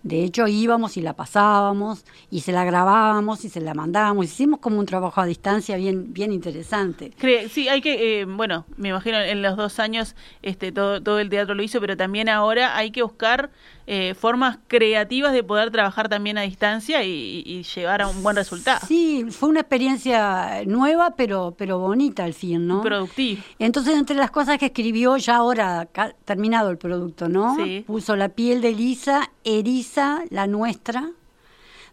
De 0.04 0.22
hecho, 0.24 0.48
íbamos 0.48 0.98
y 0.98 1.02
la 1.02 1.14
pasábamos 1.14 2.06
y 2.30 2.42
se 2.42 2.52
la 2.52 2.66
grabábamos 2.66 3.46
y 3.46 3.50
se 3.50 3.62
la 3.62 3.74
mandábamos. 3.74 4.26
Hicimos 4.26 4.60
como 4.60 4.78
un 4.80 4.86
trabajo 4.86 5.22
a 5.22 5.26
distancia 5.26 5.78
bien, 5.78 6.14
bien 6.14 6.34
interesante. 6.34 7.12
Sí, 7.50 7.70
hay 7.70 7.82
que, 7.82 8.22
eh, 8.22 8.26
bueno, 8.26 8.66
me 8.76 8.90
imagino 8.90 9.20
en 9.20 9.42
los 9.42 9.56
dos 9.56 9.80
años 9.80 10.16
este, 10.42 10.74
todo, 10.74 11.02
todo 11.02 11.20
el 11.20 11.30
teatro 11.30 11.56
lo 11.56 11.64
hizo, 11.64 11.80
pero 11.80 11.96
también 11.96 12.28
ahora 12.28 12.76
hay 12.76 12.92
que 12.92 13.02
buscar 13.02 13.50
eh, 13.86 14.14
formas 14.14 14.60
creativas 14.68 15.34
de 15.34 15.44
poder 15.44 15.70
trabajar 15.70 16.08
también 16.08 16.38
a 16.38 16.42
distancia 16.42 17.04
y, 17.04 17.64
llevar 17.76 18.02
a 18.02 18.08
un 18.08 18.24
buen 18.24 18.36
resultado. 18.36 18.86
Sí, 18.88 19.26
fue 19.30 19.50
una 19.50 19.62
experiencia 19.62 20.64
nueva, 20.66 21.16
pero, 21.18 21.54
pero 21.58 21.80
bonita 21.80 22.24
al 22.24 22.34
fin, 22.34 22.66
¿no? 22.66 22.82
Productiva. 22.82 23.42
Entonces, 23.60 23.96
entre 23.96 24.16
las 24.16 24.32
cosas 24.32 24.58
que 24.58 24.68
escribió, 24.68 25.18
ya 25.18 25.38
ahora 25.38 25.88
terminado 26.24 26.70
el 26.70 26.78
producto, 26.78 27.28
¿no? 27.28 27.58
Puso 27.86 28.16
la 28.16 28.30
piel 28.30 28.62
de 28.62 28.70
Elisa, 28.70 29.32
Eriza, 29.44 30.24
la 30.30 30.48
nuestra. 30.48 31.12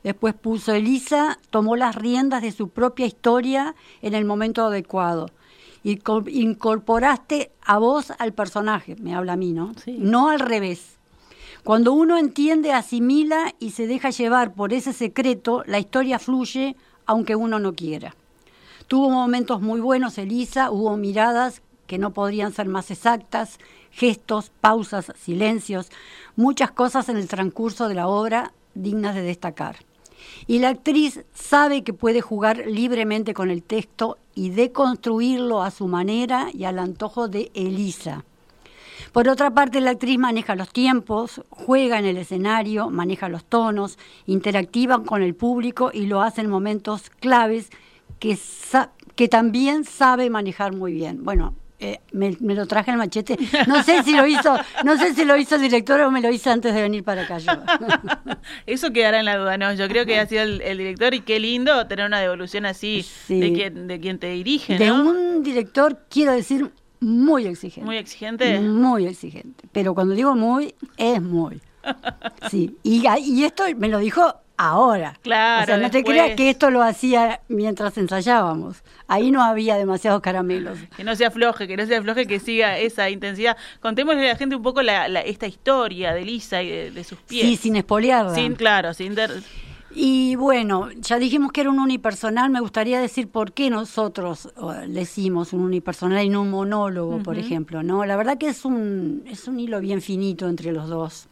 Después 0.05 0.35
puso 0.35 0.73
Elisa, 0.73 1.39
tomó 1.51 1.77
las 1.77 1.95
riendas 1.97 2.43
de 2.43 2.53
su 2.53 2.69
propia 2.69 3.07
historia 3.07 3.75
en 4.01 4.15
el 4.15 4.25
momento 4.25 4.65
adecuado. 4.65 5.29
Y 5.83 5.99
incorporaste 6.29 7.51
a 7.63 7.79
vos 7.79 8.13
al 8.19 8.33
personaje, 8.33 8.97
me 9.01 9.15
habla 9.15 9.33
a 9.33 9.37
mí, 9.37 9.53
¿no? 9.53 9.73
No 9.87 10.31
al 10.31 10.41
revés. 10.41 11.00
Cuando 11.65 11.93
uno 11.93 12.17
entiende, 12.17 12.73
asimila 12.73 13.55
y 13.59 13.73
se 13.73 13.87
deja 13.87 14.11
llevar 14.11 14.55
por 14.55 14.73
ese 14.73 14.93
secreto, 14.93 15.63
la 15.67 15.79
historia 15.79 16.19
fluye 16.19 16.77
aunque 17.07 17.37
uno 17.37 17.59
no 17.59 17.75
quiera. 17.75 18.15
Tuvo 18.87 19.11
momentos 19.11 19.61
muy 19.61 19.81
buenos, 19.81 20.17
Elisa, 20.19 20.71
hubo 20.71 20.97
miradas 20.97 21.63
que 21.87 21.99
no 21.99 22.13
podrían 22.13 22.53
ser 22.53 22.69
más 22.69 22.91
exactas, 22.91 23.59
gestos, 23.91 24.51
pausas, 24.61 25.13
silencios, 25.17 25.91
muchas 26.37 26.71
cosas 26.71 27.09
en 27.09 27.17
el 27.17 27.29
transcurso 27.29 27.89
de 27.89 27.95
la 27.95 28.09
obra 28.09 28.53
dignas 28.75 29.15
de 29.15 29.23
destacar. 29.23 29.77
Y 30.47 30.61
la 30.61 30.69
actriz 30.69 31.25
sabe 31.35 31.83
que 31.83 31.93
puede 31.93 32.21
jugar 32.21 32.65
libremente 32.67 33.35
con 33.35 33.51
el 33.51 33.63
texto 33.63 34.19
y 34.35 34.51
deconstruirlo 34.51 35.63
a 35.63 35.71
su 35.71 35.89
manera 35.89 36.49
y 36.53 36.65
al 36.65 36.79
antojo 36.79 37.29
de 37.29 37.51
Elisa. 37.55 38.25
Por 39.13 39.29
otra 39.29 39.51
parte, 39.53 39.81
la 39.81 39.91
actriz 39.91 40.19
maneja 40.19 40.55
los 40.55 40.71
tiempos, 40.73 41.43
juega 41.51 41.99
en 41.99 42.07
el 42.07 42.17
escenario, 42.17 42.91
maneja 42.91 43.29
los 43.29 43.45
tonos, 43.45 43.99
interactiva 44.27 45.03
con 45.05 45.23
el 45.23 45.35
público 45.35 45.91
y 45.93 46.07
lo 46.07 46.23
hace 46.23 46.41
en 46.41 46.51
momentos 46.51 47.11
claves 47.21 47.71
que, 48.19 48.39
que 49.17 49.29
también 49.29 49.85
sabe 49.85 50.31
manejar 50.31 50.75
muy 50.75 50.93
bien. 50.93 51.25
Bueno, 51.25 51.55
eh, 51.83 51.99
me, 52.13 52.37
lo 52.55 52.67
traje 52.67 52.91
al 52.91 52.99
machete. 52.99 53.39
No 53.67 53.83
sé 53.83 54.03
si 54.03 54.15
lo 54.15 54.27
hizo, 54.27 54.55
no 54.85 54.99
sé 54.99 55.15
si 55.15 55.25
lo 55.25 55.35
hizo 55.37 55.55
el 55.55 55.63
director 55.63 55.99
o 56.03 56.11
me 56.11 56.21
lo 56.21 56.31
hizo 56.31 56.51
antes 56.51 56.75
de 56.75 56.83
venir 56.83 57.03
para 57.03 57.23
acá 57.23 57.39
yo. 57.39 57.53
Eso 58.67 58.93
quedará 58.93 59.21
en 59.21 59.25
la 59.25 59.39
duda, 59.39 59.57
no. 59.57 59.73
Yo 59.73 59.89
creo 59.89 60.05
que 60.05 60.21
ha 60.21 60.27
sido 60.27 60.43
el, 60.43 60.77
director 60.77 61.15
y 61.15 61.21
qué 61.21 61.41
lindo 61.41 61.87
tener 61.87 62.05
una 62.05 62.21
devolución 62.21 62.67
así 62.67 63.07
de, 63.29 63.53
quien, 63.55 63.87
de 63.87 63.99
quien 63.99 64.19
te 64.19 64.29
dirige. 64.29 64.77
De 64.77 64.93
un 64.93 65.43
director, 65.43 66.05
quiero 66.11 66.33
decir, 66.33 66.71
muy 67.01 67.47
exigente. 67.47 67.87
Muy 67.87 67.97
exigente. 67.97 68.61
Muy 68.61 69.07
exigente. 69.07 69.69
Pero 69.73 69.95
cuando 69.95 70.15
digo 70.15 70.35
muy, 70.35 70.75
es 70.97 71.21
muy. 71.21 71.61
Sí. 72.51 72.77
Y, 72.83 73.03
y 73.21 73.45
esto 73.45 73.65
me 73.77 73.89
lo 73.89 73.99
dijo 73.99 74.35
ahora. 74.61 75.19
Claro. 75.23 75.63
O 75.63 75.67
sea, 75.67 75.77
no 75.79 75.91
te 75.91 76.05
creas 76.05 76.37
que 76.37 76.51
esto 76.51 76.71
lo 76.71 76.83
hacía 76.83 77.41
mientras 77.49 77.97
ensayábamos. 77.97 78.85
Ahí 79.09 79.31
no 79.31 79.43
había 79.43 79.77
demasiados 79.77 80.21
caramelos. 80.21 80.79
Que 80.97 81.03
no 81.03 81.17
se 81.17 81.25
afloje, 81.25 81.67
que 81.67 81.77
no 81.79 81.87
se 81.87 81.97
afloje, 81.97 82.27
que 82.27 82.39
siga 82.39 82.79
esa 82.79 83.09
intensidad. 83.09 83.57
Contémosle 83.81 84.29
a 84.29 84.33
la 84.33 84.37
gente 84.37 84.57
un 84.57 84.63
poco 84.63 84.83
la, 84.83 85.07
esta 85.23 85.47
historia 85.47 86.13
de 86.13 86.25
Lisa 86.27 86.63
y 86.63 86.91
de, 86.91 87.05
sus 87.05 87.19
pies. 87.21 87.47
Sí, 87.47 87.57
sin 87.57 87.77
espolearla. 87.77 88.35
Sin, 88.35 88.55
claro, 88.55 88.93
sin... 88.93 89.15
Y 89.93 90.37
bueno, 90.37 90.89
ya 90.93 91.19
dijimos 91.19 91.51
que 91.51 91.63
era 91.63 91.71
un 91.71 91.81
unipersonal, 91.81 92.51
me 92.51 92.61
gustaría 92.61 93.01
decir 93.01 93.29
por 93.29 93.53
qué 93.53 93.71
nosotros 93.71 94.53
decimos 94.89 95.53
un 95.53 95.63
unipersonal 95.63 96.25
y 96.25 96.29
no 96.29 96.43
un 96.43 96.51
monólogo, 96.51 97.23
por 97.23 97.39
ejemplo, 97.39 97.83
¿no? 97.83 98.05
La 98.05 98.17
verdad 98.17 98.39
que 98.39 98.49
es 98.49 98.65
un, 98.65 99.25
es 99.27 99.49
un 99.49 99.59
hilo 99.59 99.81
bien 99.81 100.01
finito 100.01 100.49
entre 100.49 100.73
los 100.73 100.89
dos. 100.89 101.29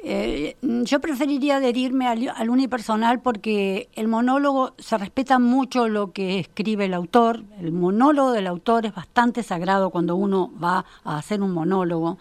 Eh, 0.00 0.56
yo 0.62 1.00
preferiría 1.00 1.56
adherirme 1.56 2.06
al, 2.06 2.48
unipersonal 2.48 3.20
porque 3.20 3.88
el 3.94 4.06
monólogo 4.06 4.74
se 4.78 4.96
respeta 4.96 5.40
mucho 5.40 5.88
lo 5.88 6.12
que 6.12 6.38
escribe 6.38 6.84
el 6.84 6.94
autor. 6.94 7.42
El 7.60 7.72
monólogo 7.72 8.30
del 8.32 8.46
autor 8.46 8.86
es 8.86 8.94
bastante 8.94 9.42
sagrado 9.42 9.90
cuando 9.90 10.14
uno 10.14 10.52
va 10.62 10.84
a 11.04 11.18
hacer 11.18 11.42
un 11.42 11.52
monólogo. 11.52 12.18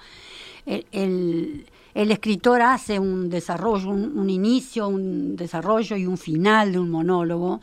El, 0.65 1.65
escritor 2.11 2.61
hace 2.61 2.99
un 2.99 3.29
desarrollo, 3.29 3.89
un, 3.89 4.29
inicio, 4.29 4.87
un 4.87 5.35
desarrollo 5.35 5.97
y 5.97 6.05
un 6.05 6.17
final 6.17 6.71
de 6.71 6.79
un 6.79 6.91
monólogo. 6.91 7.61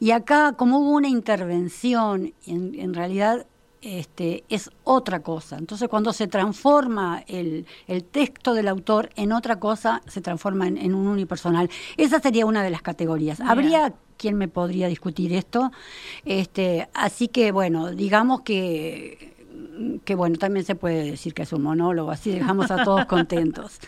Y 0.00 0.10
acá, 0.10 0.52
como 0.52 0.78
hubo 0.78 0.90
una 0.90 1.08
intervención, 1.08 2.32
en 2.46 2.94
realidad 2.94 3.46
este, 3.80 4.44
es 4.48 4.70
otra 4.84 5.20
cosa. 5.20 5.56
Entonces, 5.56 5.88
cuando 5.88 6.12
se 6.12 6.26
transforma 6.26 7.22
el, 7.26 7.64
texto 8.10 8.54
del 8.54 8.68
autor 8.68 9.10
en 9.14 9.32
otra 9.32 9.60
cosa, 9.60 10.02
se 10.06 10.20
transforma 10.20 10.66
en, 10.66 10.94
un 10.94 11.06
unipersonal. 11.06 11.70
Esa 11.96 12.20
sería 12.20 12.46
una 12.46 12.62
de 12.62 12.70
las 12.70 12.82
categorías. 12.82 13.40
Habría 13.40 13.94
quien 14.16 14.36
me 14.36 14.48
podría 14.48 14.88
discutir 14.88 15.32
esto. 15.32 15.70
Este, 16.24 16.88
así 16.92 17.28
que, 17.28 17.52
bueno, 17.52 17.92
digamos 17.92 18.40
que, 18.40 19.37
que, 20.04 20.14
bueno, 20.14 20.36
también 20.36 20.64
se 20.64 20.74
puede 20.74 21.10
decir 21.10 21.34
que 21.34 21.42
es 21.42 21.52
un 21.52 21.62
monólogo, 21.62 22.10
así 22.10 22.30
dejamos 22.30 22.70
a 22.70 22.84
todos 22.84 23.04
contentos. 23.06 23.78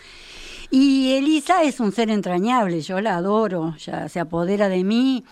Y 0.69 1.13
Elisa 1.13 1.63
es 1.63 1.79
un 1.79 1.91
ser 1.91 2.09
entrañable, 2.09 2.81
yo 2.81 3.01
la 3.01 3.17
adoro, 3.17 3.75
ya 3.77 4.07
se 4.07 4.19
apodera 4.19 4.69
de 4.69 4.83
mí 4.83 5.25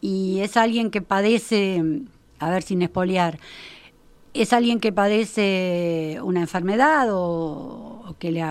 y 0.00 0.38
es 0.40 0.56
alguien 0.56 0.90
que 0.90 1.02
padece, 1.02 1.82
a 2.38 2.50
ver, 2.50 2.62
sin 2.62 2.82
espoliar, 2.82 3.38
es 4.32 4.52
alguien 4.52 4.78
que 4.80 4.92
padece 4.92 6.18
una 6.22 6.40
enfermedad 6.40 7.08
o, 7.10 8.14
que 8.18 8.30
le 8.30 8.44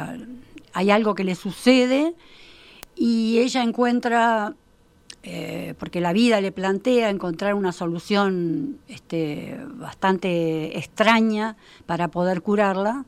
hay 0.73 0.91
algo 0.91 1.15
que 1.15 1.23
le 1.23 1.35
sucede 1.35 2.13
y 2.95 3.39
ella 3.39 3.63
encuentra, 3.63 4.55
eh, 5.25 5.73
porque 5.79 5.99
la 5.99 6.13
vida 6.13 6.39
le 6.39 6.51
plantea 6.51 7.09
encontrar 7.09 7.55
una 7.55 7.71
solución 7.71 8.77
este, 8.87 9.59
bastante 9.73 10.77
extraña 10.77 11.57
para 11.85 12.09
poder 12.09 12.41
curarla. 12.41 13.05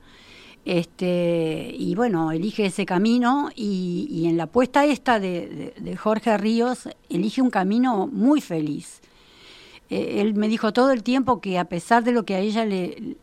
Este, 0.66 1.74
y 1.78 1.96
bueno, 1.96 2.34
elige 2.34 2.66
ese 2.66 2.86
camino 2.86 3.50
y, 3.56 4.26
en 4.28 4.36
la 4.36 4.48
puesta 4.48 4.86
esta 4.86 5.18
de 5.18 5.96
Jorge 5.98 6.38
Ríos 6.38 6.90
elige 7.08 7.42
un 7.42 7.50
camino 7.50 8.08
muy 8.08 8.42
feliz 8.42 9.00
eh, 9.90 10.22
él 10.22 10.34
me 10.34 10.48
dijo 10.48 10.74
todo 10.74 10.92
el 10.92 11.04
tiempo 11.04 11.40
que 11.40 11.58
a 11.58 11.66
pesar 11.66 12.04
de 12.04 12.12
lo 12.12 12.24
que 12.24 12.36
a 12.36 12.40
ella 12.40 12.66
le, 12.66 13.16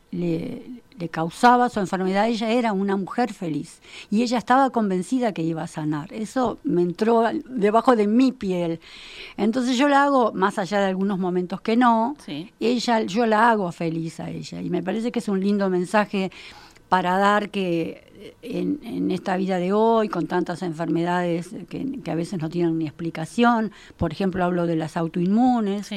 causaba 1.11 1.69
su 1.69 1.81
enfermedad, 1.81 2.29
ella 2.29 2.51
era 2.51 2.73
una 2.73 2.97
mujer 2.97 3.33
feliz 3.33 3.81
y 4.11 4.23
ella 4.23 4.39
estaba 4.39 4.71
convencida 4.71 5.33
que 5.33 5.43
iba 5.43 5.63
a 5.63 5.67
sanar. 5.67 6.13
Eso 6.13 6.59
me 6.65 6.83
entró 6.83 7.25
debajo 7.49 7.97
de 7.97 8.07
mi 8.07 8.33
piel. 8.33 8.81
Entonces 9.37 9.77
yo 9.77 9.89
la 9.89 10.05
hago, 10.05 10.33
más 10.33 10.59
allá 10.59 10.81
de 10.81 10.87
algunos 10.87 11.19
momentos 11.19 11.61
que 11.61 11.77
no, 11.77 12.17
ella, 12.61 13.03
yo 13.03 13.27
la 13.27 13.51
hago 13.51 13.71
feliz 13.73 14.21
a 14.21 14.31
ella 14.31 14.61
y 14.61 14.71
me 14.71 14.83
parece 14.83 15.13
que 15.13 15.19
es 15.19 15.29
un 15.29 15.41
lindo 15.41 15.69
mensaje 15.69 16.31
para 16.95 17.19
dar 17.19 17.51
que 17.51 18.31
en, 18.41 19.11
esta 19.11 19.37
vida 19.37 19.59
de 19.59 19.73
hoy, 19.73 20.09
con 20.09 20.29
tantas 20.29 20.63
enfermedades 20.63 21.51
que, 21.69 22.01
a 22.09 22.15
veces 22.15 22.41
no 22.41 22.49
tienen 22.49 22.79
ni 22.79 22.87
explicación, 22.87 23.73
por 23.97 24.13
ejemplo, 24.13 24.45
hablo 24.45 24.65
de 24.69 24.77
las 24.77 24.97
autoinmunes, 24.97 25.91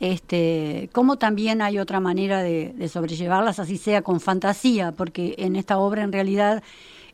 este, 0.00 0.90
como 0.90 1.16
también 1.16 1.62
hay 1.62 1.78
otra 1.78 2.00
manera 2.00 2.42
de, 2.42 2.74
de 2.76 2.88
sobrellevarlas, 2.88 3.60
así 3.60 3.78
sea 3.78 4.02
con 4.02 4.18
fantasía, 4.18 4.90
porque 4.90 5.36
en 5.38 5.54
esta 5.54 5.78
obra 5.78 6.02
en 6.02 6.10
realidad 6.10 6.60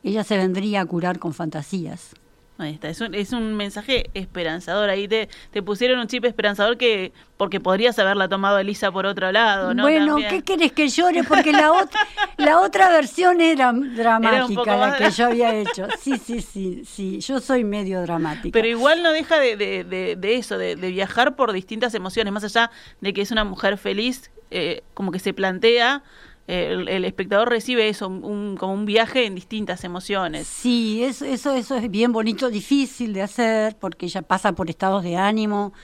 ella 0.02 0.24
se 0.24 0.38
vendría 0.38 0.80
a 0.80 0.86
curar 0.86 1.18
con 1.18 1.34
fantasías. 1.34 2.14
Ahí 2.60 2.74
está, 2.74 2.88
es 2.88 3.00
un, 3.00 3.14
es 3.14 3.32
un 3.32 3.54
mensaje 3.54 4.10
esperanzador. 4.14 4.90
Ahí 4.90 5.06
te, 5.06 5.28
te 5.52 5.62
pusieron 5.62 6.00
un 6.00 6.08
chip 6.08 6.24
esperanzador 6.24 6.76
que 6.76 7.12
porque 7.36 7.60
podrías 7.60 7.96
haberla 8.00 8.28
tomado 8.28 8.58
Elisa 8.58 8.90
por 8.90 9.06
otro 9.06 9.30
lado, 9.30 9.74
¿no? 9.74 9.84
Bueno, 9.84 10.16
¿qué 10.16 10.42
querés 10.42 10.72
que 10.72 10.88
llore? 10.88 11.22
Porque 11.22 11.52
la, 11.52 11.70
otra 11.70 12.00
la 12.36 12.60
otra 12.60 12.90
versión 12.90 13.40
era 13.40 13.72
dramática, 13.72 14.76
la 14.76 14.96
que 14.96 15.08
yo 15.12 15.26
había 15.26 15.54
hecho. 15.54 15.86
Sí, 16.00 16.18
sí, 16.18 16.42
sí, 16.42 16.82
sí, 16.84 17.20
yo 17.20 17.38
soy 17.38 17.62
medio 17.62 18.02
dramática. 18.02 18.52
Pero 18.52 18.66
igual 18.66 19.04
no 19.04 19.12
deja 19.12 19.38
de, 19.38 19.56
de, 19.56 20.16
de, 20.16 20.34
eso, 20.34 20.58
de, 20.58 20.74
viajar 20.74 21.36
por 21.36 21.52
distintas 21.52 21.94
emociones, 21.94 22.32
más 22.32 22.42
allá 22.42 22.72
de 23.00 23.12
que 23.12 23.22
es 23.22 23.30
una 23.30 23.44
mujer 23.44 23.78
feliz, 23.78 24.32
eh, 24.50 24.82
como 24.94 25.12
que 25.12 25.20
se 25.20 25.32
plantea 25.32 26.02
el, 26.48 27.04
espectador 27.04 27.50
recibe 27.50 27.88
eso, 27.88 28.08
un, 28.08 28.56
como 28.56 28.72
un 28.72 28.86
viaje 28.86 29.26
en 29.26 29.34
distintas 29.34 29.84
emociones. 29.84 30.46
Sí, 30.46 31.04
eso, 31.04 31.26
eso, 31.26 31.54
eso 31.54 31.76
es 31.76 31.90
bien 31.90 32.10
bonito, 32.10 32.48
difícil 32.48 33.12
de 33.12 33.20
hacer, 33.20 33.76
porque 33.76 34.06
ella 34.06 34.22
pasa 34.22 34.52
por 34.52 34.70
estados 34.70 35.02
de 35.04 35.16
ánimo 35.16 35.74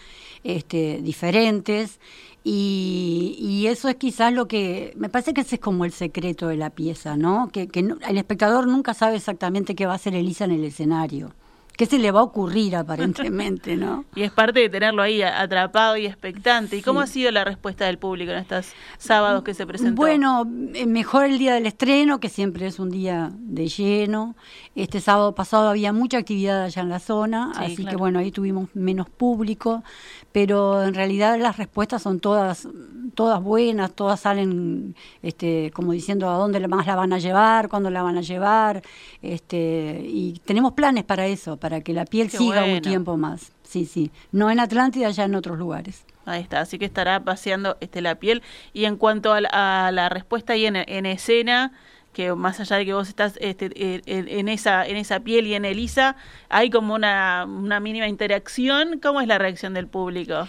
este, 0.42 1.00
diferentes. 1.03 2.00
Y, 2.44 3.66
eso 3.68 3.88
es 3.88 3.96
quizás 3.96 4.33
lo 4.33 4.46
que, 4.46 4.92
me 4.96 5.09
parece 5.09 5.33
que 5.33 5.42
ese 5.42 5.57
es 5.57 5.61
como 5.61 5.85
el 5.85 5.92
secreto 5.92 6.48
de 6.48 6.57
la 6.57 6.70
pieza, 6.70 7.16
¿no? 7.16 7.48
Que, 7.50 7.68
que 7.68 7.81
el 7.81 8.18
espectador 8.18 8.66
nunca 8.66 8.92
sabe 8.94 9.16
exactamente 9.16 9.74
qué 9.74 9.87
va 9.87 9.92
a 9.92 9.96
hacer 9.96 10.14
Elisa 10.14 10.44
en 10.44 10.53
el 10.53 10.64
escenario. 10.64 11.33
¿Qué 11.76 11.87
se 11.87 11.98
le 11.98 12.12
va 12.12 12.20
a 12.20 12.22
ocurrir 12.22 12.76
aparentemente, 12.76 13.76
no? 13.76 14.04
y 14.14 14.22
es 14.22 14.30
parte 14.30 14.60
de 14.60 14.68
tenerlo 14.68 15.02
ahí 15.02 15.22
atrapado 15.22 15.96
y 15.96 16.06
expectante. 16.06 16.76
¿Y 16.76 16.82
cómo 16.82 17.00
ha 17.00 17.06
sido 17.08 17.32
la 17.32 17.44
respuesta 17.44 17.87
del 17.87 17.98
público 17.98 18.30
en 18.30 18.38
estos 18.38 18.72
sábados 18.96 19.42
que 19.42 19.54
se 19.54 19.66
presentó? 19.66 19.96
Bueno, 19.96 20.48
eh, 20.74 20.87
mejor 20.87 21.24
el 21.24 21.38
día 21.38 21.54
del 21.54 21.66
estreno, 21.66 22.20
que 22.20 22.28
siempre 22.28 22.66
es 22.66 22.78
un 22.78 22.90
día 22.90 23.32
de 23.34 23.66
lleno. 23.66 24.37
Este 24.76 25.00
sábado 25.00 25.34
pasado 25.34 25.68
había 25.68 25.92
mucha 25.92 26.18
actividad 26.18 26.62
allá 26.62 26.82
en 26.82 26.88
la 26.90 27.00
zona, 27.00 27.52
así 27.56 27.84
que 27.84 27.96
bueno, 27.96 28.20
ahí 28.20 28.30
tuvimos 28.30 28.68
menos 28.74 29.10
público, 29.10 29.82
pero 30.30 30.82
en 30.84 30.94
realidad 30.94 31.38
las 31.40 31.56
respuestas 31.56 32.02
son 32.02 32.20
todas 32.20 32.68
todas 33.14 33.42
buenas, 33.42 33.92
todas 33.92 34.20
salen 34.20 34.94
este 35.22 35.70
como 35.72 35.92
diciendo 35.92 36.28
a 36.28 36.37
dónde 36.37 36.66
más 36.68 36.87
la 36.87 36.96
van 36.96 37.12
a 37.12 37.18
llevar, 37.18 37.68
cuándo 37.68 37.90
la 37.90 38.02
van 38.02 38.18
a 38.18 38.22
llevar, 38.22 38.82
este 39.22 40.04
y 40.04 40.40
tenemos 40.44 40.72
planes 40.72 41.04
para 41.04 41.26
eso 41.26 41.56
para 41.64 41.81
que 41.81 41.94
la 41.94 42.05
piel 42.05 42.29
siga 42.29 42.62
un 42.62 42.83
tiempo 42.83 43.16
más. 43.16 43.50
Sí, 43.62 43.87
sí. 43.87 44.11
No 44.33 44.50
en 44.50 44.61
Atlántida, 44.61 45.09
ya 45.09 45.24
en 45.24 45.35
otros 45.35 45.59
lugares. 45.59 46.05
Ahí 46.27 46.42
está, 46.42 46.61
así 46.61 46.79
que 46.79 46.85
estará 46.85 47.24
paseando 47.24 47.79
este, 47.81 48.03
la 48.03 48.16
piel. 48.16 48.42
Y 48.74 48.85
en 48.85 48.98
cuanto 48.98 49.33
a 49.33 49.40
la, 49.40 50.09
respuesta 50.11 50.53
ahí 50.53 50.66
en, 50.66 51.07
escena, 51.07 51.72
que 52.12 52.35
más 52.35 52.61
allá 52.61 52.77
de 52.77 52.85
que 52.85 52.92
vos 52.92 53.09
estás 53.09 53.38
este, 53.40 53.70
en, 54.05 54.48
esa, 54.50 54.87
en 54.87 54.98
esa 54.98 55.20
piel 55.20 55.46
y 55.46 55.55
en 55.55 55.64
Elisa, 55.64 56.16
hay 56.50 56.68
como 56.68 56.92
una, 56.94 57.46
una 57.48 57.81
mínima 57.81 58.09
interacción. 58.09 59.00
¿Cómo 59.03 59.22
es 59.22 59.27
la 59.27 59.38
reacción 59.38 59.72
del 59.72 59.87
público? 59.87 60.46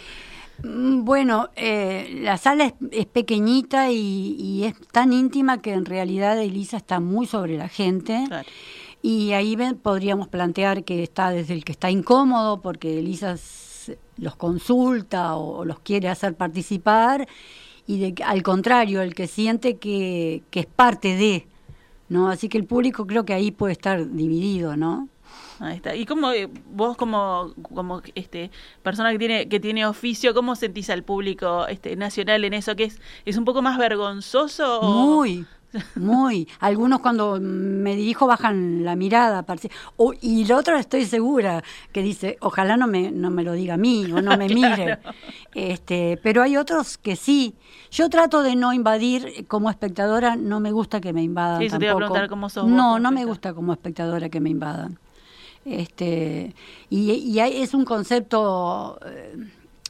Mm, 0.63 1.05
bueno, 1.05 1.49
eh, 1.55 2.19
la 2.23 2.35
sala 2.35 2.73
es, 2.91 3.05
pequeñita 3.05 3.89
y, 3.89 4.35
y, 4.37 4.65
es 4.65 4.75
tan 4.89 5.13
íntima 5.13 5.61
que 5.61 5.71
en 5.71 5.85
realidad 5.85 6.37
Elisa 6.41 6.75
está 6.75 6.99
muy 6.99 7.25
sobre 7.25 7.57
la 7.57 7.69
gente. 7.69 8.25
Claro. 8.27 8.49
Y 9.07 9.33
ahí 9.33 9.55
podríamos 9.83 10.29
plantear 10.29 10.83
que 10.83 11.03
está 11.03 11.29
desde 11.29 11.53
el 11.53 11.63
que 11.63 11.71
está 11.73 11.91
incómodo 11.91 12.59
porque 12.61 12.97
Elisa 12.97 13.35
los 14.17 14.35
consulta 14.35 15.35
o, 15.35 15.63
los 15.63 15.77
quiere 15.81 16.09
hacer 16.09 16.33
participar 16.33 17.27
y 17.85 17.99
de, 17.99 18.23
al 18.23 18.41
contrario, 18.41 19.03
el 19.03 19.13
que 19.13 19.27
siente 19.27 19.77
que, 19.77 20.41
que 20.49 20.61
es 20.61 20.65
parte 20.65 21.15
de, 21.15 21.45
¿no? 22.09 22.29
Así 22.29 22.49
que 22.49 22.57
el 22.57 22.65
público 22.65 23.05
creo 23.05 23.25
que 23.25 23.35
ahí 23.35 23.51
puede 23.51 23.73
estar 23.73 24.09
dividido, 24.09 24.75
¿no? 24.75 25.07
Ahí 25.59 25.75
está. 25.75 25.95
Y 25.95 26.07
cómo 26.07 26.31
eh, 26.31 26.49
vos 26.73 26.97
como 26.97 27.53
como 27.61 28.01
este 28.15 28.49
persona 28.81 29.11
que 29.11 29.19
tiene 29.19 29.47
que 29.47 29.59
tiene 29.59 29.85
oficio, 29.85 30.33
¿cómo 30.33 30.55
sentís 30.55 30.89
al 30.89 31.03
público 31.03 31.67
este 31.67 31.95
nacional 31.95 32.43
en 32.43 32.55
eso 32.55 32.75
que 32.75 32.85
es 32.85 32.99
es 33.23 33.37
un 33.37 33.45
poco 33.45 33.61
más 33.61 33.77
vergonzoso? 33.77 34.79
o- 34.81 35.15
Muy, 35.15 35.45
muy. 35.95 36.47
Algunos 36.59 36.99
cuando 36.99 37.39
me 37.41 37.95
dirijo 37.95 38.27
bajan 38.27 38.83
la 38.83 38.95
mirada. 38.95 39.45
o- 39.97 40.13
y 40.21 40.43
el 40.43 40.51
otro 40.51 40.77
estoy 40.77 41.05
segura 41.05 41.63
que 41.91 42.01
dice, 42.01 42.37
ojalá 42.41 42.77
no 42.77 42.87
me, 42.87 43.11
no 43.11 43.29
me 43.31 43.43
lo 43.43 43.53
diga 43.53 43.75
a 43.75 43.77
mí 43.77 44.11
o 44.11 44.21
no 44.21 44.37
me 44.37 44.47
mire. 44.53 44.99
Este, 45.53 46.19
pero 46.21 46.41
hay 46.41 46.57
otros 46.57 46.97
que 46.97 47.15
sí. 47.15 47.55
Yo 47.91 48.09
trato 48.09 48.43
de 48.43 48.55
no 48.55 48.73
invadir 48.73 49.25
eh, 49.27 49.45
como 49.45 49.69
espectadora, 49.69 50.35
no 50.35 50.59
me 50.59 50.71
gusta 50.71 50.99
que 51.01 51.13
me 51.13 51.23
invadan 51.23 51.61
Sí, 51.61 51.69
te 51.69 51.85
iba 51.85 51.93
a 51.93 51.95
preguntar 51.97 52.29
cómo 52.29 52.49
sos 52.49 52.67
no, 52.67 52.99
no 52.99 53.11
me 53.11 53.25
gusta 53.25 53.53
como 53.53 53.71
espectadora 53.73 54.29
que 54.29 54.39
me 54.41 54.49
invadan. 54.49 54.99
Este, 55.63 56.53
y, 56.89 57.11
y 57.11 57.39
hay- 57.39 57.61
es 57.61 57.73
un 57.73 57.85
concepto, 57.85 58.99
eh, 59.05 59.35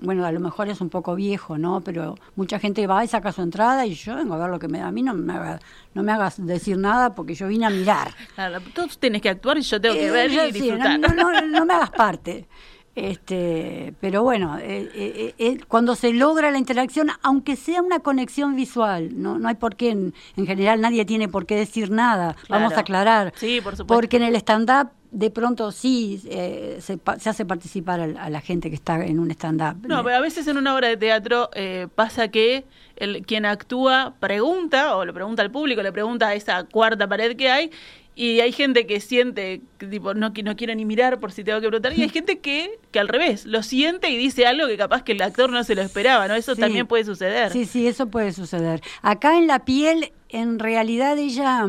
bueno, 0.02 0.26
a 0.26 0.32
lo 0.32 0.40
mejor 0.40 0.68
es 0.70 0.82
un 0.82 0.90
poco 0.90 1.16
viejo, 1.16 1.58
¿no? 1.58 1.82
Pero 1.82 2.16
mucha 2.36 2.60
gente 2.60 2.86
va 2.86 3.04
y 3.06 3.08
saca 3.08 3.32
su 3.32 3.42
entrada 3.42 3.86
y 3.86 3.94
yo 3.94 4.16
vengo 4.16 4.34
a 4.34 4.38
ver 4.38 4.50
lo 4.50 4.60
que 4.60 4.68
me 4.68 4.80
da. 4.80 4.88
A 4.88 4.92
mí 4.92 5.02
no 5.02 5.14
me, 5.14 5.34
haga- 5.34 5.60
no 5.94 6.04
me 6.04 6.12
hagas 6.12 6.46
decir 6.46 6.78
nada 6.78 7.16
porque 7.16 7.34
yo 7.34 7.48
vine 7.48 7.66
a 7.66 7.70
mirar. 7.70 8.14
Claro, 8.36 8.60
tú 8.74 8.88
tenés 9.00 9.22
que 9.22 9.30
actuar 9.30 9.58
y 9.58 9.62
yo 9.62 9.80
tengo 9.80 9.96
que 9.96 10.08
Eh, 10.08 10.12
ver 10.12 10.32
y 10.32 10.52
sí, 10.52 10.62
disfrutar. 10.62 11.00
no, 11.00 11.08
no, 11.10 11.32
no, 11.32 11.42
no 11.48 11.66
me 11.66 11.74
hagas 11.74 11.92
parte. 11.92 12.48
Este, 12.96 13.94
pero 14.00 14.24
bueno, 14.24 14.58
eh, 14.58 15.34
eh, 15.38 15.58
cuando 15.68 15.96
se 15.96 16.14
logra 16.14 16.50
la 16.50 16.58
interacción, 16.58 17.10
aunque 17.24 17.58
sea 17.58 17.82
una 17.82 18.00
conexión 18.00 18.56
visual, 18.56 19.22
no, 19.22 19.38
no 19.38 19.50
hay 19.50 19.56
por 19.56 19.76
qué, 19.76 19.90
en, 19.92 20.14
en 20.38 20.48
general 20.48 20.80
nadie 20.80 21.04
tiene 21.06 21.28
por 21.28 21.46
qué 21.46 21.56
decir 21.58 21.92
nada, 21.92 22.38
vamos 22.50 22.72
a 22.74 22.80
aclarar. 22.80 23.34
Sí, 23.36 23.60
por 23.62 23.74
supuesto. 23.76 23.88
Porque 23.94 24.16
en 24.18 24.24
el 24.24 24.36
stand-up 24.38 24.90
de 25.18 25.30
pronto 25.32 25.72
sí 25.72 26.22
eh, 26.30 26.78
se, 26.82 27.00
se 27.20 27.30
hace 27.30 27.46
participar 27.46 28.02
a, 28.02 28.26
a 28.26 28.30
la 28.30 28.42
gente 28.42 28.70
que 28.70 28.76
está 28.76 29.04
en 29.06 29.18
un 29.18 29.32
stand-up. 29.32 29.88
No, 29.88 30.04
pero 30.04 30.18
a 30.18 30.20
veces 30.20 30.46
en 30.48 30.58
una 30.58 30.76
obra 30.76 30.90
de 30.90 30.98
teatro 30.98 31.50
eh, 31.54 31.88
pasa 31.96 32.28
que 32.28 32.66
el, 32.98 33.26
quien 33.26 33.46
actúa 33.46 34.16
pregunta, 34.20 34.98
o 34.98 35.06
le 35.06 35.14
pregunta 35.14 35.42
al 35.42 35.52
público, 35.52 35.82
le 35.82 35.94
pregunta 35.94 36.28
a 36.28 36.34
esa 36.36 36.66
cuarta 36.66 37.08
pared 37.08 37.38
que 37.38 37.50
hay, 37.50 37.72
y 38.18 38.42
hay 38.42 38.52
gente 38.52 38.86
que 38.88 39.00
siente, 39.00 39.62
que, 39.78 39.88
tipo, 39.88 40.14
no, 40.14 40.32
no 40.44 40.56
quiero 40.58 40.76
ni 40.76 40.84
mirar 40.86 41.20
por 41.22 41.32
si 41.32 41.46
tengo 41.46 41.62
que 41.62 41.68
preguntar, 41.70 41.94
y 41.98 42.02
hay 42.02 42.10
gente 42.18 42.40
que, 42.40 42.78
que 42.92 43.00
al 43.00 43.08
revés, 43.08 43.46
lo 43.46 43.64
siente 43.64 44.10
y 44.10 44.18
dice 44.18 44.46
algo 44.46 44.68
que 44.68 44.76
capaz 44.76 45.04
que 45.04 45.14
el 45.14 45.22
actor 45.22 45.50
no 45.50 45.64
se 45.64 45.76
lo 45.76 45.82
esperaba, 45.82 46.28
¿no? 46.28 46.36
Eso 46.36 46.56
Sí. 46.56 46.62
también 46.62 46.88
puede 46.88 47.06
suceder. 47.06 47.52
Sí, 47.54 47.64
sí, 47.66 47.88
eso 47.88 48.08
puede 48.08 48.34
suceder. 48.34 48.82
Acá 49.02 49.38
en 49.38 49.48
la 49.48 49.64
piel, 49.64 50.12
en 50.28 50.60
realidad 50.60 51.18
ella 51.18 51.66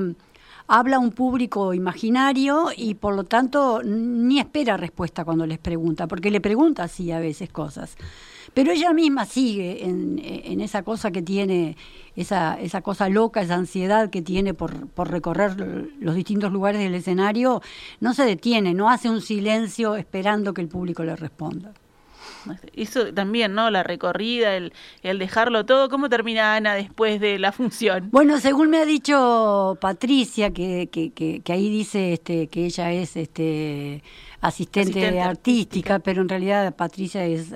habla 0.68 0.98
un 0.98 1.10
público 1.10 1.74
imaginario 1.74 2.68
y 2.76 2.94
por 2.94 3.14
lo 3.14 3.24
tanto 3.24 3.82
ni 3.84 4.38
espera 4.38 4.76
respuesta 4.76 5.24
cuando 5.24 5.46
les 5.46 5.58
pregunta, 5.58 6.06
porque 6.06 6.30
le 6.30 6.40
pregunta 6.40 6.84
así 6.84 7.10
a 7.12 7.20
veces 7.20 7.50
cosas. 7.50 7.96
Pero 8.54 8.72
ella 8.72 8.92
misma 8.92 9.26
sigue 9.26 9.84
en, 9.84 10.20
en 10.22 10.60
esa 10.60 10.82
cosa 10.82 11.10
que 11.10 11.20
tiene, 11.20 11.76
esa, 12.14 12.58
esa 12.60 12.80
cosa 12.80 13.08
loca, 13.08 13.42
esa 13.42 13.54
ansiedad 13.54 14.08
que 14.08 14.22
tiene 14.22 14.54
por, 14.54 14.88
por 14.88 15.10
recorrer 15.10 15.60
los 16.00 16.14
distintos 16.14 16.52
lugares 16.52 16.80
del 16.80 16.94
escenario, 16.94 17.60
no 18.00 18.14
se 18.14 18.24
detiene, 18.24 18.72
no 18.72 18.88
hace 18.88 19.10
un 19.10 19.20
silencio 19.20 19.96
esperando 19.96 20.54
que 20.54 20.62
el 20.62 20.68
público 20.68 21.04
le 21.04 21.16
responda. 21.16 21.72
Eso 22.74 23.12
también, 23.14 23.54
¿no? 23.54 23.70
La 23.70 23.82
recorrida, 23.82 24.56
el, 24.56 24.72
el 25.02 25.18
dejarlo 25.18 25.64
todo. 25.66 25.88
¿Cómo 25.88 26.08
termina 26.08 26.54
Ana 26.56 26.74
después 26.74 27.20
de 27.20 27.38
la 27.38 27.52
función? 27.52 28.08
Bueno, 28.12 28.38
según 28.40 28.70
me 28.70 28.78
ha 28.78 28.84
dicho 28.84 29.76
Patricia, 29.80 30.52
que, 30.52 30.88
que, 30.90 31.10
que, 31.12 31.40
que 31.40 31.52
ahí 31.52 31.68
dice 31.68 32.12
este, 32.12 32.46
que 32.48 32.66
ella 32.66 32.92
es 32.92 33.16
este, 33.16 34.02
asistente, 34.40 34.90
Asistente 34.90 35.20
artística, 35.20 35.28
artística. 35.94 35.98
pero 36.00 36.22
en 36.22 36.28
realidad 36.28 36.74
Patricia 36.74 37.24
es 37.24 37.52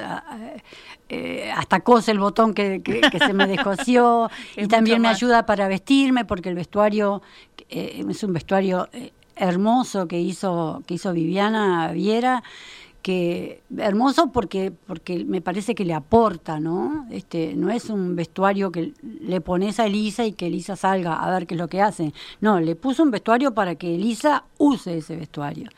eh, 1.08 1.50
hasta 1.54 1.80
cose 1.80 2.10
el 2.12 2.18
botón 2.18 2.54
que, 2.54 2.82
que- 2.82 3.00
que 3.00 3.18
se 3.18 3.32
me 3.32 3.46
descosió 3.46 4.30
Es 4.56 4.64
y 4.66 4.68
también 4.68 5.00
me 5.02 5.08
más. 5.08 5.16
ayuda 5.16 5.44
para 5.46 5.66
vestirme 5.68 6.24
porque 6.24 6.48
el 6.48 6.54
vestuario 6.54 7.22
eh, 7.68 8.04
es 8.08 8.22
un 8.22 8.32
vestuario 8.32 8.88
eh, 8.92 9.12
hermoso 9.36 10.06
que 10.06 10.20
hizo 10.20 10.82
que 10.86 10.94
hizo 10.94 11.12
Viviana 11.12 11.90
Viera 11.92 12.42
que 13.02 13.62
hermoso 13.76 14.30
porque 14.32 14.72
porque 14.86 15.24
me 15.24 15.40
parece 15.40 15.74
que 15.74 15.84
le 15.84 15.94
aporta, 15.94 16.60
¿no? 16.60 17.06
Este 17.10 17.54
no 17.56 17.70
es 17.70 17.90
un 17.90 18.16
vestuario 18.16 18.70
que 18.70 18.92
le 19.02 19.40
pones 19.40 19.80
a 19.80 19.86
Elisa 19.86 20.24
y 20.26 20.32
que 20.32 20.46
Elisa 20.46 20.76
salga 20.76 21.14
a 21.14 21.30
ver 21.30 21.46
qué 21.46 21.54
es 21.54 21.60
lo 21.60 21.68
que 21.68 21.80
hace. 21.80 22.12
No, 22.40 22.60
le 22.60 22.76
puso 22.76 23.02
un 23.02 23.10
vestuario 23.10 23.54
para 23.54 23.74
que 23.74 23.94
Elisa 23.94 24.44
use 24.58 24.98
ese 24.98 25.16
vestuario. 25.16 25.70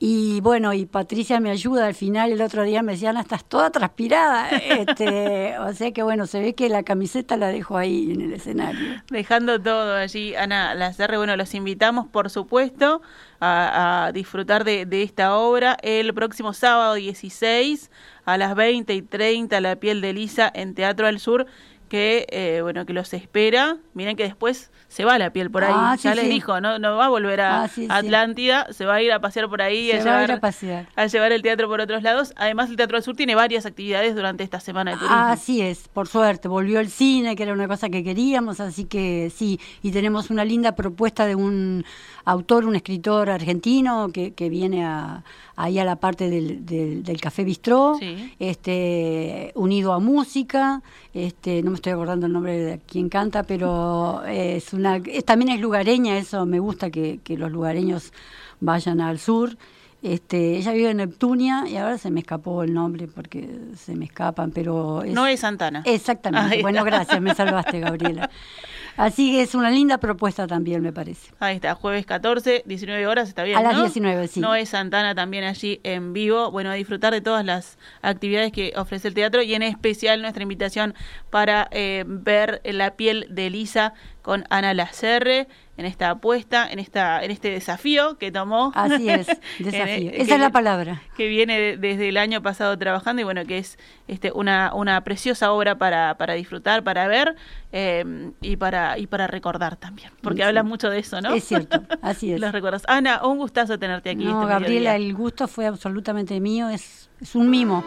Y 0.00 0.40
bueno, 0.40 0.72
y 0.74 0.86
Patricia 0.86 1.38
me 1.40 1.50
ayuda 1.50 1.86
al 1.86 1.94
final, 1.94 2.32
el 2.32 2.42
otro 2.42 2.64
día 2.64 2.82
me 2.82 2.92
decía, 2.92 3.10
Ana, 3.10 3.20
estás 3.20 3.44
toda 3.44 3.70
transpirada. 3.70 4.50
Este, 4.74 5.58
o 5.58 5.72
sea 5.72 5.92
que 5.92 6.02
bueno, 6.02 6.26
se 6.26 6.40
ve 6.40 6.54
que 6.54 6.68
la 6.68 6.82
camiseta 6.82 7.36
la 7.36 7.48
dejo 7.48 7.76
ahí 7.76 8.10
en 8.10 8.20
el 8.20 8.32
escenario. 8.32 9.02
Dejando 9.08 9.60
todo 9.60 9.94
allí, 9.94 10.34
Ana 10.34 10.74
Lazarre, 10.74 11.16
bueno, 11.16 11.36
los 11.36 11.54
invitamos, 11.54 12.06
por 12.08 12.28
supuesto, 12.28 13.02
a, 13.40 14.06
a 14.06 14.12
disfrutar 14.12 14.64
de, 14.64 14.84
de 14.84 15.02
esta 15.02 15.36
obra 15.36 15.76
el 15.82 16.12
próximo 16.12 16.52
sábado 16.52 16.94
16 16.94 17.90
a 18.24 18.36
las 18.36 18.54
20 18.54 18.94
y 18.94 19.02
30, 19.02 19.60
La 19.60 19.76
piel 19.76 20.00
de 20.00 20.12
Lisa 20.12 20.50
en 20.54 20.74
Teatro 20.74 21.06
al 21.06 21.18
Sur, 21.20 21.46
que, 21.88 22.26
eh, 22.30 22.60
bueno, 22.62 22.86
que 22.86 22.92
los 22.92 23.12
espera. 23.14 23.76
Miren 23.94 24.16
que 24.16 24.24
después 24.24 24.70
se 24.88 25.04
va 25.04 25.18
la 25.18 25.30
piel 25.30 25.50
por 25.50 25.64
ahí, 25.64 25.72
Ah, 25.74 25.96
ya 26.00 26.12
sí, 26.12 26.16
les 26.16 26.26
sí. 26.26 26.30
dijo, 26.32 26.60
no, 26.60 26.78
no 26.78 26.96
va 26.96 27.06
a 27.06 27.08
volver 27.08 27.40
a 27.40 27.64
Ah, 27.64 27.68
sí. 27.68 27.86
Atlántida, 27.90 28.66
se 28.72 28.84
va 28.84 28.94
a 28.94 29.02
ir 29.02 29.12
a 29.12 29.20
pasear 29.20 29.48
por 29.48 29.60
ahí 29.62 29.90
Se 29.90 30.00
a 30.00 30.04
va 30.04 30.18
a 30.18 30.22
ir 30.22 30.28
llevar 30.28 30.30
a 30.32 30.40
pasear. 30.40 30.88
a 30.96 31.06
llevar 31.06 31.32
el 31.32 31.42
teatro 31.42 31.68
por 31.68 31.80
otros 31.80 32.02
lados. 32.02 32.32
Además, 32.36 32.70
el 32.70 32.76
Teatro 32.76 32.96
al 32.96 33.02
Sur 33.02 33.16
tiene 33.16 33.34
varias 33.34 33.66
actividades 33.66 34.14
durante 34.14 34.44
esta 34.44 34.60
semana 34.60 34.92
de 34.92 34.96
turismo. 34.98 35.16
Así 35.16 35.60
es, 35.62 35.88
por 35.88 36.08
suerte, 36.08 36.48
volvió 36.48 36.80
el 36.80 36.88
cine, 36.90 37.36
que 37.36 37.42
era 37.42 37.52
una 37.52 37.68
cosa 37.68 37.88
que 37.88 38.02
queríamos, 38.04 38.60
así 38.60 38.84
que 38.84 39.30
sí, 39.34 39.58
y 39.82 39.90
tenemos 39.90 40.30
una 40.30 40.44
linda 40.44 40.72
propuesta 40.76 41.26
de 41.26 41.34
un 41.34 41.84
autor, 42.24 42.64
un 42.64 42.74
escritor 42.76 43.28
argentino 43.30 44.08
que, 44.12 44.32
que 44.32 44.48
viene 44.48 44.84
a, 44.84 45.24
ahí 45.56 45.78
a 45.78 45.84
la 45.84 45.96
parte 45.96 46.30
del, 46.30 46.64
del, 46.64 47.02
del 47.02 47.20
Café 47.20 47.44
Bistró, 47.44 47.98
este, 48.38 49.52
unido 49.54 49.92
a 49.92 49.98
música, 49.98 50.82
este, 51.14 51.62
no 51.62 51.70
me 51.70 51.76
estoy 51.76 51.92
acordando 51.92 52.26
el 52.26 52.32
nombre 52.32 52.58
de 52.58 52.80
quien 52.80 53.08
canta, 53.08 53.44
pero 53.44 54.24
es 54.26 54.72
una, 54.72 54.96
es- 54.96 55.24
también 55.24 55.50
es 55.52 55.60
lugareña, 55.60 56.18
eso 56.18 56.44
me 56.44 56.58
gusta 56.58 56.90
que, 56.90 57.20
que 57.24 57.38
los 57.38 57.50
lugareños 57.52 58.12
vayan 58.60 59.00
al 59.00 59.18
sur. 59.18 59.56
Este, 60.02 60.58
ella 60.58 60.72
vive 60.72 60.90
en 60.90 60.98
Neptunia 60.98 61.64
y 61.66 61.78
ahora 61.78 61.96
se 61.96 62.10
me 62.10 62.20
escapó 62.20 62.62
el 62.62 62.74
nombre 62.74 63.06
porque 63.08 63.48
se 63.74 63.96
me 63.96 64.04
escapan, 64.04 64.50
pero 64.50 65.02
es, 65.02 65.14
No 65.14 65.26
es 65.26 65.40
Santana. 65.40 65.82
Exactamente. 65.86 66.56
Ahí 66.56 66.62
Bueno, 66.62 66.84
gracias, 66.84 67.22
me 67.22 67.34
salvaste, 67.34 67.80
Gabriela. 67.80 68.28
Así 68.96 69.32
que 69.32 69.42
es 69.42 69.54
una 69.54 69.70
linda 69.70 69.98
propuesta 69.98 70.46
también, 70.46 70.82
me 70.82 70.92
parece. 70.92 71.32
Ahí 71.40 71.56
está, 71.56 71.74
jueves 71.74 72.06
14, 72.06 72.62
19 72.66 73.06
horas, 73.06 73.28
está 73.28 73.42
bien. 73.42 73.58
A 73.58 73.62
las 73.62 73.74
¿no? 73.74 73.82
19, 73.82 74.28
sí. 74.28 74.40
No 74.40 74.54
es 74.54 74.70
Santana 74.70 75.14
también 75.14 75.44
allí 75.44 75.80
en 75.82 76.12
vivo. 76.12 76.50
Bueno, 76.50 76.70
a 76.70 76.74
disfrutar 76.74 77.12
de 77.12 77.20
todas 77.20 77.44
las 77.44 77.78
actividades 78.02 78.52
que 78.52 78.72
ofrece 78.76 79.08
el 79.08 79.14
teatro 79.14 79.42
y 79.42 79.54
en 79.54 79.62
especial 79.62 80.22
nuestra 80.22 80.42
invitación 80.42 80.94
para 81.30 81.68
eh, 81.70 82.04
ver 82.06 82.60
la 82.64 82.96
piel 82.96 83.26
de 83.30 83.50
Lisa 83.50 83.94
con 84.24 84.44
Ana 84.50 84.72
Lacerre 84.74 85.46
en 85.76 85.84
esta 85.86 86.08
apuesta, 86.10 86.66
en 86.70 86.78
esta 86.78 87.22
en 87.22 87.30
este 87.30 87.50
desafío 87.50 88.16
que 88.16 88.32
tomó. 88.32 88.72
Así 88.74 89.08
es, 89.10 89.26
desafío. 89.58 90.10
Esa 90.14 90.34
es 90.34 90.40
la 90.40 90.50
palabra. 90.50 91.02
que 91.16 91.28
viene 91.28 91.60
de- 91.60 91.76
desde 91.76 92.08
el 92.08 92.16
año 92.16 92.40
pasado 92.42 92.76
trabajando 92.78 93.20
y 93.20 93.24
bueno, 93.24 93.44
que 93.44 93.58
es 93.58 93.78
este 94.08 94.32
una, 94.32 94.72
una 94.74 95.02
preciosa 95.04 95.52
obra 95.52 95.76
para, 95.76 96.16
para 96.16 96.32
disfrutar, 96.34 96.82
para 96.82 97.06
ver 97.06 97.36
eh, 97.72 98.30
y 98.40 98.56
para 98.56 98.98
y 98.98 99.06
para 99.06 99.26
recordar 99.26 99.76
también, 99.76 100.10
porque 100.22 100.38
Sí. 100.38 100.42
habla 100.48 100.62
mucho 100.62 100.88
de 100.88 101.00
eso, 101.00 101.20
¿no? 101.20 101.34
Es 101.34 101.44
cierto, 101.44 101.82
así 102.00 102.32
es. 102.32 102.40
Los 102.40 102.52
recuerdos. 102.52 102.82
Ana, 102.88 103.26
un 103.26 103.36
gustazo 103.38 103.78
tenerte 103.78 104.08
aquí. 104.10 104.24
No, 104.24 104.40
este 104.40 104.52
Gabriela, 104.52 104.92
mediodía. 104.92 105.08
el 105.08 105.14
gusto 105.14 105.46
fue 105.48 105.66
absolutamente 105.66 106.40
mío, 106.40 106.70
es, 106.70 107.10
es 107.20 107.34
un 107.34 107.50
mimo. 107.50 107.84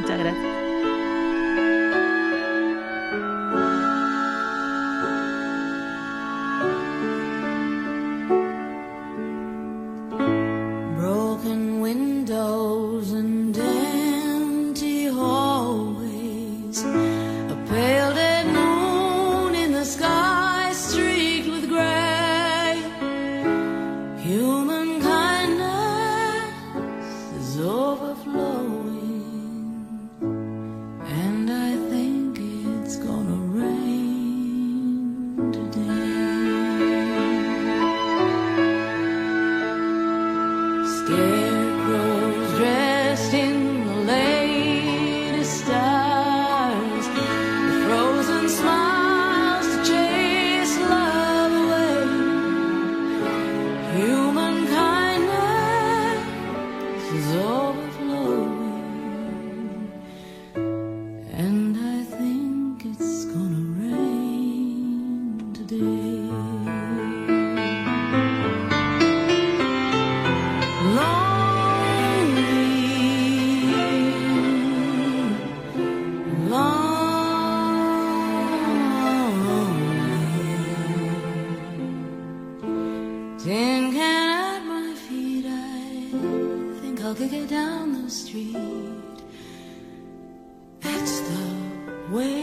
Muchas 0.00 0.18
gracias. 0.18 0.69
overflow. 27.62 28.49
I'll 87.10 87.16
kick 87.16 87.32
it 87.32 87.48
down 87.48 88.04
the 88.04 88.08
street. 88.08 88.56
That's 90.78 91.18
the 91.18 92.14
way. 92.14 92.39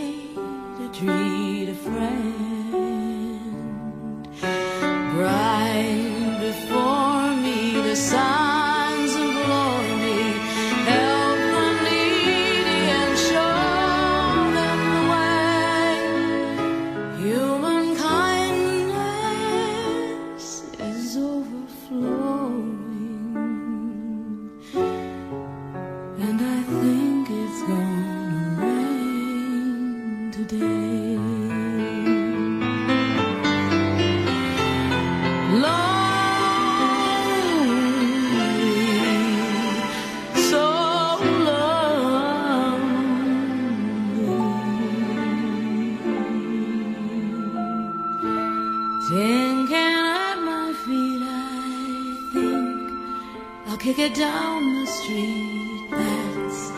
down 54.17 54.73
the 54.73 54.87
street, 54.87 55.85
that's 55.91 56.71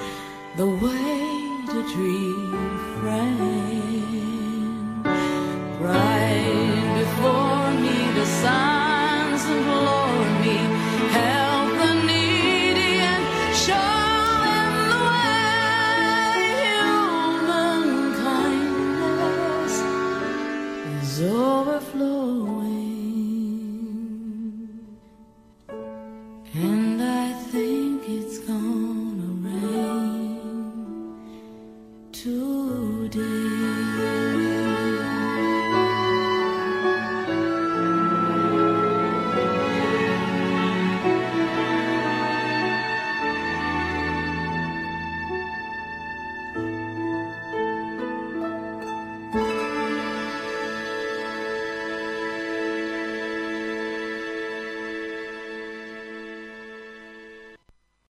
the 0.57 0.67
way 0.67 1.63
to 1.67 1.93
dream. 1.93 2.48